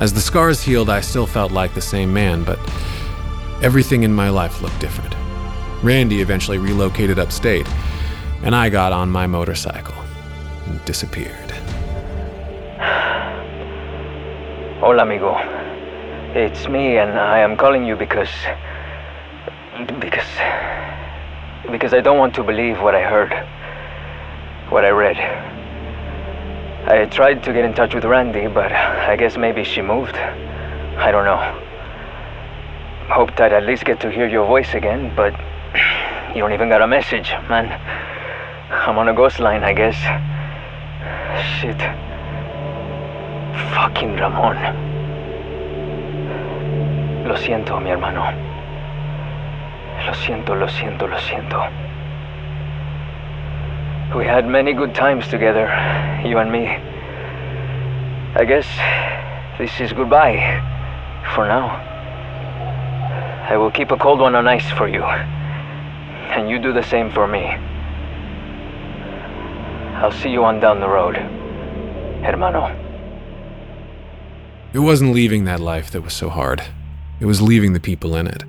As 0.00 0.12
the 0.12 0.20
scars 0.20 0.60
healed, 0.60 0.90
I 0.90 1.00
still 1.00 1.28
felt 1.28 1.52
like 1.52 1.72
the 1.72 1.80
same 1.80 2.12
man, 2.12 2.42
but 2.42 2.58
everything 3.62 4.02
in 4.02 4.12
my 4.12 4.28
life 4.28 4.60
looked 4.60 4.80
different. 4.80 5.14
Randi 5.84 6.20
eventually 6.20 6.58
relocated 6.58 7.20
upstate, 7.20 7.68
and 8.42 8.56
I 8.56 8.70
got 8.70 8.92
on 8.92 9.08
my 9.08 9.28
motorcycle 9.28 9.94
and 10.66 10.84
disappeared. 10.84 11.52
Hola, 14.80 15.04
amigo. 15.04 15.36
It's 16.34 16.66
me, 16.66 16.96
and 16.98 17.16
I 17.16 17.38
am 17.38 17.56
calling 17.56 17.84
you 17.84 17.94
because. 17.94 18.34
because. 20.00 20.93
Because 21.70 21.94
I 21.94 22.00
don't 22.00 22.18
want 22.18 22.34
to 22.34 22.42
believe 22.42 22.80
what 22.80 22.94
I 22.94 23.02
heard. 23.02 23.32
What 24.70 24.84
I 24.84 24.90
read. 24.90 25.16
I 26.86 27.06
tried 27.06 27.42
to 27.44 27.52
get 27.52 27.64
in 27.64 27.72
touch 27.72 27.94
with 27.94 28.04
Randi, 28.04 28.46
but 28.46 28.70
I 28.70 29.16
guess 29.16 29.38
maybe 29.38 29.64
she 29.64 29.80
moved. 29.80 30.16
I 30.16 31.10
don't 31.10 31.24
know. 31.24 31.40
Hoped 33.08 33.40
I'd 33.40 33.52
at 33.52 33.64
least 33.64 33.84
get 33.84 34.00
to 34.00 34.10
hear 34.10 34.28
your 34.28 34.46
voice 34.46 34.74
again, 34.74 35.12
but 35.16 35.32
you 36.34 36.40
don't 36.40 36.52
even 36.52 36.68
got 36.68 36.82
a 36.82 36.86
message, 36.86 37.30
man. 37.48 37.72
I'm 38.70 38.98
on 38.98 39.08
a 39.08 39.14
ghost 39.14 39.40
line, 39.40 39.64
I 39.64 39.72
guess. 39.72 39.96
Shit. 41.58 41.80
Fucking 43.72 44.16
Ramon. 44.16 44.56
Lo 47.26 47.34
siento, 47.36 47.80
mi 47.80 47.90
hermano. 47.90 48.53
Lo 50.06 50.12
siento, 50.12 50.54
lo 50.54 50.68
siento, 50.68 51.06
lo 51.08 51.16
siento. 51.18 51.58
We 54.14 54.26
had 54.26 54.46
many 54.46 54.72
good 54.74 54.94
times 54.94 55.26
together, 55.28 55.66
you 56.24 56.38
and 56.38 56.52
me. 56.52 56.66
I 58.36 58.44
guess 58.44 58.66
this 59.58 59.80
is 59.80 59.92
goodbye 59.92 60.60
for 61.34 61.46
now. 61.46 61.80
I 63.48 63.56
will 63.56 63.70
keep 63.70 63.90
a 63.90 63.96
cold 63.96 64.20
one 64.20 64.34
on 64.34 64.46
ice 64.46 64.70
for 64.72 64.88
you. 64.88 65.02
And 65.02 66.48
you 66.48 66.58
do 66.58 66.72
the 66.72 66.82
same 66.82 67.10
for 67.10 67.26
me. 67.26 67.44
I'll 69.96 70.12
see 70.12 70.30
you 70.30 70.44
on 70.44 70.60
down 70.60 70.80
the 70.80 70.88
road, 70.88 71.16
hermano. 72.24 72.74
It 74.72 74.80
wasn't 74.80 75.14
leaving 75.14 75.44
that 75.44 75.60
life 75.60 75.90
that 75.92 76.02
was 76.02 76.12
so 76.12 76.28
hard, 76.28 76.62
it 77.20 77.26
was 77.26 77.40
leaving 77.40 77.72
the 77.72 77.80
people 77.80 78.16
in 78.16 78.26
it. 78.26 78.44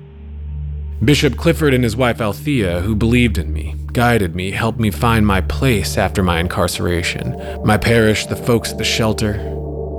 Bishop 1.04 1.36
Clifford 1.36 1.74
and 1.74 1.84
his 1.84 1.94
wife 1.94 2.20
Althea, 2.20 2.80
who 2.80 2.96
believed 2.96 3.36
in 3.36 3.52
me, 3.52 3.74
guided 3.92 4.34
me, 4.34 4.50
helped 4.50 4.80
me 4.80 4.90
find 4.90 5.26
my 5.26 5.42
place 5.42 5.98
after 5.98 6.22
my 6.22 6.40
incarceration. 6.40 7.38
My 7.64 7.76
parish, 7.76 8.26
the 8.26 8.34
folks 8.34 8.72
at 8.72 8.78
the 8.78 8.84
shelter, 8.84 9.34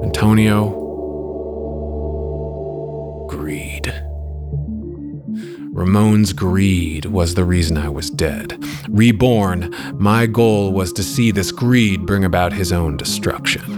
Antonio. 0.03 0.85
Greed. 3.29 3.93
Ramon's 5.71 6.33
greed 6.33 7.05
was 7.05 7.35
the 7.35 7.45
reason 7.45 7.77
I 7.77 7.89
was 7.89 8.09
dead. 8.09 8.57
Reborn, 8.89 9.75
my 9.93 10.25
goal 10.25 10.73
was 10.73 10.91
to 10.93 11.03
see 11.03 11.29
this 11.29 11.51
greed 11.51 12.07
bring 12.07 12.25
about 12.25 12.53
his 12.53 12.73
own 12.73 12.97
destruction. 12.97 13.76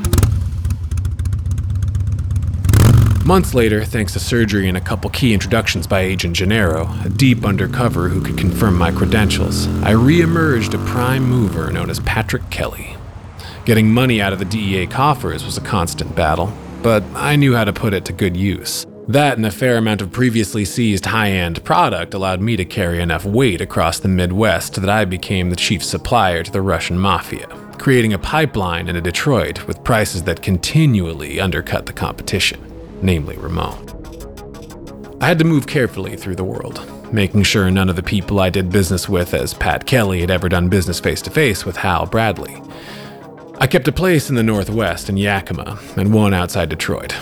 Months 3.29 3.53
later, 3.53 3.85
thanks 3.85 4.13
to 4.13 4.19
surgery 4.19 4.67
and 4.67 4.75
a 4.75 4.81
couple 4.81 5.07
key 5.11 5.35
introductions 5.35 5.85
by 5.85 5.99
Agent 5.99 6.35
Gennaro, 6.35 6.89
a 7.05 7.09
deep 7.09 7.45
undercover 7.45 8.09
who 8.09 8.23
could 8.23 8.39
confirm 8.39 8.75
my 8.75 8.91
credentials, 8.91 9.67
I 9.83 9.91
re-emerged 9.91 10.73
a 10.73 10.79
prime 10.79 11.29
mover 11.29 11.69
known 11.71 11.91
as 11.91 11.99
Patrick 11.99 12.49
Kelly. 12.49 12.97
Getting 13.65 13.93
money 13.93 14.19
out 14.19 14.33
of 14.33 14.39
the 14.39 14.45
DEA 14.45 14.87
coffers 14.87 15.45
was 15.45 15.59
a 15.59 15.61
constant 15.61 16.15
battle, 16.15 16.51
but 16.81 17.03
I 17.13 17.35
knew 17.35 17.53
how 17.53 17.65
to 17.65 17.71
put 17.71 17.93
it 17.93 18.03
to 18.05 18.13
good 18.13 18.35
use. 18.35 18.83
That 19.07 19.37
and 19.37 19.45
a 19.45 19.51
fair 19.51 19.77
amount 19.77 20.01
of 20.01 20.11
previously 20.11 20.65
seized 20.65 21.05
high 21.05 21.29
end 21.29 21.63
product 21.63 22.15
allowed 22.15 22.41
me 22.41 22.57
to 22.57 22.65
carry 22.65 22.99
enough 22.99 23.25
weight 23.25 23.61
across 23.61 23.99
the 23.99 24.07
Midwest 24.07 24.81
that 24.81 24.89
I 24.89 25.05
became 25.05 25.51
the 25.51 25.55
chief 25.55 25.83
supplier 25.83 26.41
to 26.41 26.51
the 26.51 26.63
Russian 26.63 26.97
mafia, 26.97 27.45
creating 27.77 28.11
a 28.11 28.17
pipeline 28.17 28.87
into 28.87 29.01
Detroit 29.01 29.67
with 29.67 29.83
prices 29.83 30.23
that 30.23 30.41
continually 30.41 31.39
undercut 31.39 31.85
the 31.85 31.93
competition, 31.93 32.68
namely 33.01 33.37
Ramon. 33.37 33.85
I 35.21 35.27
had 35.27 35.39
to 35.39 35.45
move 35.45 35.67
carefully 35.67 36.15
through 36.15 36.35
the 36.35 36.43
world. 36.43 36.85
making 37.13 37.43
sure 37.43 37.69
none 37.71 37.89
of 37.89 37.95
the 37.95 38.03
people 38.03 38.39
I 38.39 38.49
did 38.49 38.71
business 38.71 39.09
with 39.09 39.33
as 39.33 39.53
Pat 39.53 39.85
Kelly 39.85 40.21
had 40.21 40.29
ever 40.29 40.47
done 40.49 40.69
business 40.69 40.99
face 40.99 41.21
to 41.23 41.31
face 41.31 41.65
with 41.65 41.77
Hal 41.77 42.05
Bradley. 42.05 42.61
I 43.57 43.67
kept 43.67 43.87
a 43.87 43.91
place 43.91 44.29
in 44.29 44.35
the 44.35 44.43
Northwest 44.43 45.09
in 45.09 45.17
Yakima 45.17 45.79
and 45.97 46.13
one 46.13 46.33
outside 46.33 46.69
Detroit. 46.69 47.15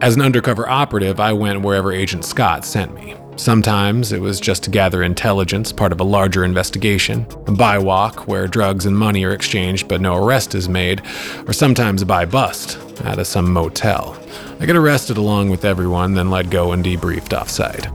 As 0.00 0.14
an 0.14 0.22
undercover 0.22 0.68
operative, 0.68 1.18
I 1.18 1.32
went 1.32 1.62
wherever 1.62 1.92
Agent 1.92 2.24
Scott 2.24 2.64
sent 2.64 2.94
me. 2.94 3.16
Sometimes 3.36 4.12
it 4.12 4.20
was 4.20 4.40
just 4.40 4.62
to 4.64 4.70
gather 4.70 5.02
intelligence, 5.02 5.70
part 5.70 5.92
of 5.92 6.00
a 6.00 6.04
larger 6.04 6.42
investigation, 6.42 7.26
a 7.46 7.52
buy 7.52 7.78
walk 7.78 8.26
where 8.26 8.48
drugs 8.48 8.86
and 8.86 8.96
money 8.96 9.24
are 9.24 9.32
exchanged 9.32 9.88
but 9.88 10.00
no 10.00 10.16
arrest 10.16 10.54
is 10.54 10.70
made, 10.70 11.02
or 11.46 11.52
sometimes 11.52 12.00
a 12.00 12.06
buy 12.06 12.24
bust 12.24 12.78
out 13.04 13.18
of 13.18 13.26
some 13.26 13.52
motel. 13.52 14.18
I 14.58 14.64
get 14.64 14.74
arrested 14.74 15.18
along 15.18 15.50
with 15.50 15.66
everyone, 15.66 16.14
then 16.14 16.30
let 16.30 16.48
go 16.48 16.72
and 16.72 16.82
debriefed 16.82 17.38
offsite. 17.38 17.92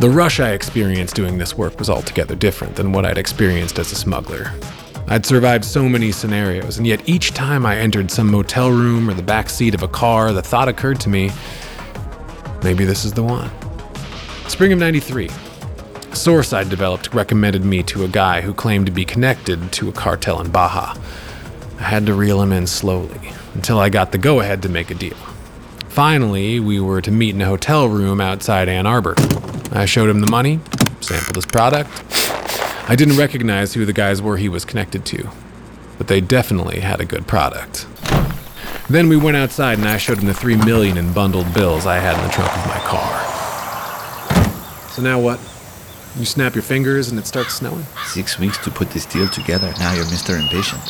The 0.00 0.10
rush 0.10 0.40
I 0.40 0.50
experienced 0.50 1.14
doing 1.14 1.38
this 1.38 1.56
work 1.56 1.78
was 1.78 1.88
altogether 1.88 2.34
different 2.34 2.74
than 2.74 2.92
what 2.92 3.06
I'd 3.06 3.18
experienced 3.18 3.78
as 3.78 3.92
a 3.92 3.96
smuggler. 3.96 4.52
I'd 5.06 5.26
survived 5.26 5.64
so 5.64 5.88
many 5.88 6.10
scenarios, 6.10 6.76
and 6.76 6.86
yet 6.86 7.08
each 7.08 7.34
time 7.34 7.64
I 7.64 7.76
entered 7.76 8.10
some 8.10 8.30
motel 8.30 8.70
room 8.70 9.08
or 9.08 9.14
the 9.14 9.22
back 9.22 9.48
seat 9.48 9.74
of 9.74 9.84
a 9.84 9.88
car, 9.88 10.32
the 10.32 10.42
thought 10.42 10.68
occurred 10.68 11.00
to 11.00 11.08
me 11.08 11.30
maybe 12.64 12.84
this 12.84 13.04
is 13.04 13.12
the 13.12 13.22
one. 13.22 13.50
Spring 14.48 14.72
of 14.72 14.78
93. 14.78 15.28
A 16.10 16.16
source 16.16 16.52
I'd 16.52 16.70
developed 16.70 17.14
recommended 17.14 17.64
me 17.64 17.82
to 17.84 18.04
a 18.04 18.08
guy 18.08 18.40
who 18.40 18.54
claimed 18.54 18.86
to 18.86 18.92
be 18.92 19.04
connected 19.04 19.70
to 19.72 19.88
a 19.88 19.92
cartel 19.92 20.40
in 20.40 20.50
Baja. 20.50 20.96
I 21.78 21.82
had 21.82 22.06
to 22.06 22.14
reel 22.14 22.42
him 22.42 22.50
in 22.50 22.66
slowly 22.66 23.32
until 23.54 23.78
I 23.78 23.88
got 23.88 24.10
the 24.10 24.18
go 24.18 24.40
ahead 24.40 24.62
to 24.62 24.68
make 24.68 24.90
a 24.90 24.94
deal. 24.94 25.16
Finally, 25.90 26.58
we 26.60 26.80
were 26.80 27.00
to 27.02 27.10
meet 27.10 27.34
in 27.34 27.42
a 27.42 27.46
hotel 27.46 27.88
room 27.88 28.20
outside 28.20 28.68
Ann 28.68 28.86
Arbor. 28.86 29.14
I 29.70 29.84
showed 29.84 30.08
him 30.08 30.20
the 30.20 30.30
money, 30.30 30.60
sampled 31.02 31.36
his 31.36 31.46
product. 31.46 31.90
I 32.88 32.96
didn't 32.96 33.18
recognize 33.18 33.74
who 33.74 33.84
the 33.84 33.92
guys 33.92 34.22
were 34.22 34.38
he 34.38 34.48
was 34.48 34.64
connected 34.64 35.04
to, 35.06 35.28
but 35.98 36.08
they 36.08 36.20
definitely 36.20 36.80
had 36.80 37.00
a 37.00 37.04
good 37.04 37.28
product. 37.28 37.86
Then 38.88 39.08
we 39.08 39.16
went 39.18 39.36
outside 39.36 39.78
and 39.78 39.86
I 39.86 39.98
showed 39.98 40.18
him 40.18 40.26
the 40.26 40.34
three 40.34 40.56
million 40.56 40.96
in 40.96 41.12
bundled 41.12 41.52
bills 41.52 41.86
I 41.86 41.98
had 41.98 42.16
in 42.16 42.26
the 42.26 42.32
trunk 42.32 42.50
of 42.56 42.66
my 42.66 42.78
car. 42.88 43.17
So 44.98 45.04
now 45.04 45.20
what? 45.20 45.38
You 46.18 46.24
snap 46.24 46.56
your 46.56 46.64
fingers 46.64 47.08
and 47.08 47.20
it 47.20 47.26
starts 47.28 47.54
snowing? 47.54 47.86
Six 48.06 48.36
weeks 48.36 48.58
to 48.64 48.70
put 48.72 48.90
this 48.90 49.06
deal 49.06 49.28
together. 49.28 49.72
Now 49.78 49.92
you're 49.92 50.04
Mr. 50.06 50.36
Impatient. 50.36 50.82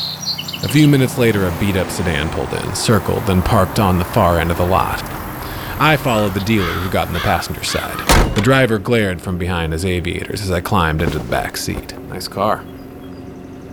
A 0.63 0.67
few 0.67 0.87
minutes 0.87 1.19
later, 1.19 1.45
a 1.45 1.55
beat 1.59 1.75
up 1.75 1.91
sedan 1.91 2.27
pulled 2.29 2.51
in, 2.51 2.73
circled, 2.73 3.21
then 3.27 3.43
parked 3.43 3.77
on 3.77 3.99
the 3.99 4.05
far 4.05 4.39
end 4.39 4.49
of 4.49 4.57
the 4.57 4.65
lot. 4.65 4.99
I 5.79 5.95
followed 5.95 6.33
the 6.33 6.39
dealer 6.39 6.65
who 6.65 6.89
got 6.89 7.07
in 7.07 7.13
the 7.13 7.19
passenger 7.19 7.63
side. 7.63 7.99
The 8.35 8.41
driver 8.41 8.79
glared 8.79 9.21
from 9.21 9.37
behind 9.37 9.73
his 9.73 9.85
aviators 9.85 10.41
as 10.41 10.49
I 10.49 10.59
climbed 10.59 11.03
into 11.03 11.19
the 11.19 11.29
back 11.29 11.55
seat. 11.55 11.95
Nice 12.07 12.27
car. 12.27 12.63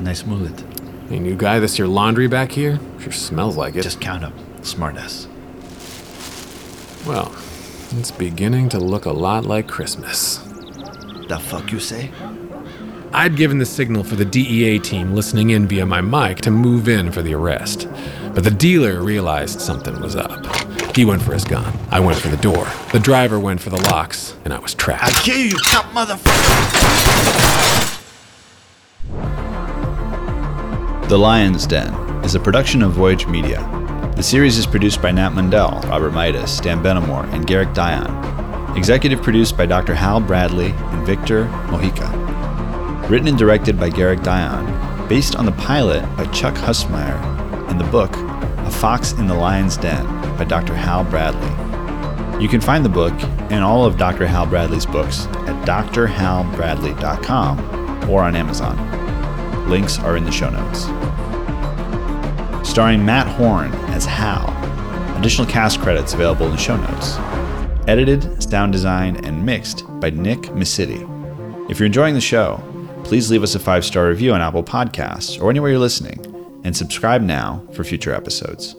Nice 0.01 0.27
mullet. 0.27 0.63
Hey, 1.09 1.19
new 1.19 1.35
guy, 1.35 1.61
this 1.61 1.79
your 1.79 1.89
laundry 1.89 2.27
back 2.27 2.53
here? 2.53 2.79
Sure 3.01 3.11
smells 3.11 3.57
like 3.57 3.75
it. 3.75 3.85
Just 3.85 4.03
count 4.03 4.23
'em. 4.23 4.35
Smartass. 4.61 5.29
Well, 7.07 7.35
it's 7.93 8.11
beginning 8.11 8.69
to 8.71 8.79
look 8.79 9.05
a 9.05 9.13
lot 9.13 9.45
like 9.45 9.69
Christmas. 9.69 10.39
The 11.29 11.39
fuck 11.41 11.73
you 11.73 11.81
say? 11.81 12.11
I'd 13.13 13.37
given 13.37 13.59
the 13.59 13.67
signal 13.67 14.05
for 14.05 14.17
the 14.17 14.25
DEA 14.25 14.79
team 14.79 15.15
listening 15.15 15.51
in 15.51 15.67
via 15.67 15.87
my 15.87 16.01
mic 16.01 16.39
to 16.43 16.51
move 16.51 16.89
in 16.89 17.11
for 17.11 17.23
the 17.23 17.35
arrest. 17.35 17.89
But 18.35 18.45
the 18.45 18.51
dealer 18.51 19.03
realized 19.03 19.61
something 19.61 20.01
was 20.01 20.17
up. 20.17 20.45
He 20.95 21.05
went 21.05 21.23
for 21.23 21.33
his 21.33 21.45
gun. 21.45 21.73
I 21.91 22.01
went 22.01 22.19
for 22.19 22.29
the 22.29 22.37
door. 22.37 22.67
The 22.93 23.01
driver 23.01 23.39
went 23.39 23.61
for 23.61 23.71
the 23.71 23.81
locks, 23.91 24.35
and 24.45 24.53
I 24.53 24.59
was 24.59 24.75
trapped. 24.75 25.05
I 25.05 25.11
trapped. 25.11 25.25
kill 25.25 25.39
you, 25.39 25.45
you 25.45 25.57
cop 25.65 25.87
motherfucker! 25.87 27.07
The 31.09 31.19
Lion's 31.19 31.67
Den 31.67 31.95
is 32.25 32.35
a 32.35 32.41
production 32.41 32.83
of 32.83 32.93
Voyage 32.93 33.27
Media. 33.27 33.86
The 34.17 34.23
series 34.23 34.57
is 34.57 34.67
produced 34.67 35.03
by 35.03 35.11
Nat 35.11 35.35
Mundel, 35.35 35.87
Robert 35.91 36.13
Mitas, 36.13 36.63
Dan 36.63 36.83
Benamor, 36.83 37.31
and 37.35 37.47
Garrick 37.47 37.75
Dion. 37.75 38.75
Executive 38.75 39.21
produced 39.21 39.59
by 39.59 39.67
Dr. 39.67 39.95
Hal 39.95 40.21
Bradley 40.21 40.71
and 40.71 41.07
Victor 41.07 41.45
Mojica. 41.67 42.11
Written 43.11 43.29
and 43.29 43.37
directed 43.37 43.79
by 43.79 43.91
Garrick 43.91 44.23
Dion, 44.23 45.07
based 45.07 45.37
on 45.37 45.45
the 45.45 45.53
pilot 45.53 46.01
by 46.17 46.25
Chuck 46.29 46.55
Hustmyre, 46.55 47.21
and 47.69 47.79
the 47.79 47.85
book 47.85 48.17
A 48.17 48.71
Fox 48.71 49.13
in 49.13 49.27
the 49.27 49.35
Lion's 49.35 49.77
Den 49.77 50.07
by 50.39 50.45
Dr. 50.45 50.75
Hal 50.75 51.05
Bradley. 51.05 51.51
You 52.43 52.49
can 52.49 52.63
find 52.63 52.87
the 52.87 52.89
book 52.89 53.13
and 53.51 53.63
all 53.63 53.85
of 53.85 53.99
Dr. 53.99 54.27
Hal 54.27 54.47
Bradley's 54.47 54.87
books 54.87 55.27
at 55.27 55.67
drhalbradley.com 55.67 58.11
or 58.11 58.23
on 58.23 58.35
Amazon. 58.35 59.69
Links 59.69 59.99
are 59.99 60.17
in 60.17 60.25
the 60.25 60.33
show 60.33 60.49
notes. 60.49 60.87
Starring 62.77 63.07
Matt 63.07 63.27
Horn 63.27 63.73
as 63.89 64.05
Hal. 64.05 64.51
Additional 65.17 65.47
cast 65.47 65.81
credits 65.81 66.13
available 66.13 66.45
in 66.45 66.53
the 66.53 66.59
show 66.59 66.77
notes. 66.77 67.17
Edited, 67.89 68.43
sound 68.43 68.71
design, 68.71 69.17
and 69.25 69.47
mixed 69.47 69.85
by 69.99 70.11
Nick 70.11 70.55
Messitte. 70.55 71.09
If 71.71 71.79
you're 71.79 71.87
enjoying 71.87 72.13
the 72.13 72.21
show, 72.21 72.63
please 73.03 73.31
leave 73.31 73.43
us 73.43 73.55
a 73.55 73.59
five 73.59 73.83
star 73.83 74.09
review 74.09 74.35
on 74.35 74.43
Apple 74.43 74.63
Podcasts 74.63 75.41
or 75.41 75.49
anywhere 75.49 75.71
you're 75.71 75.79
listening, 75.79 76.21
and 76.65 76.77
subscribe 76.77 77.23
now 77.23 77.67
for 77.73 77.83
future 77.83 78.13
episodes. 78.13 78.77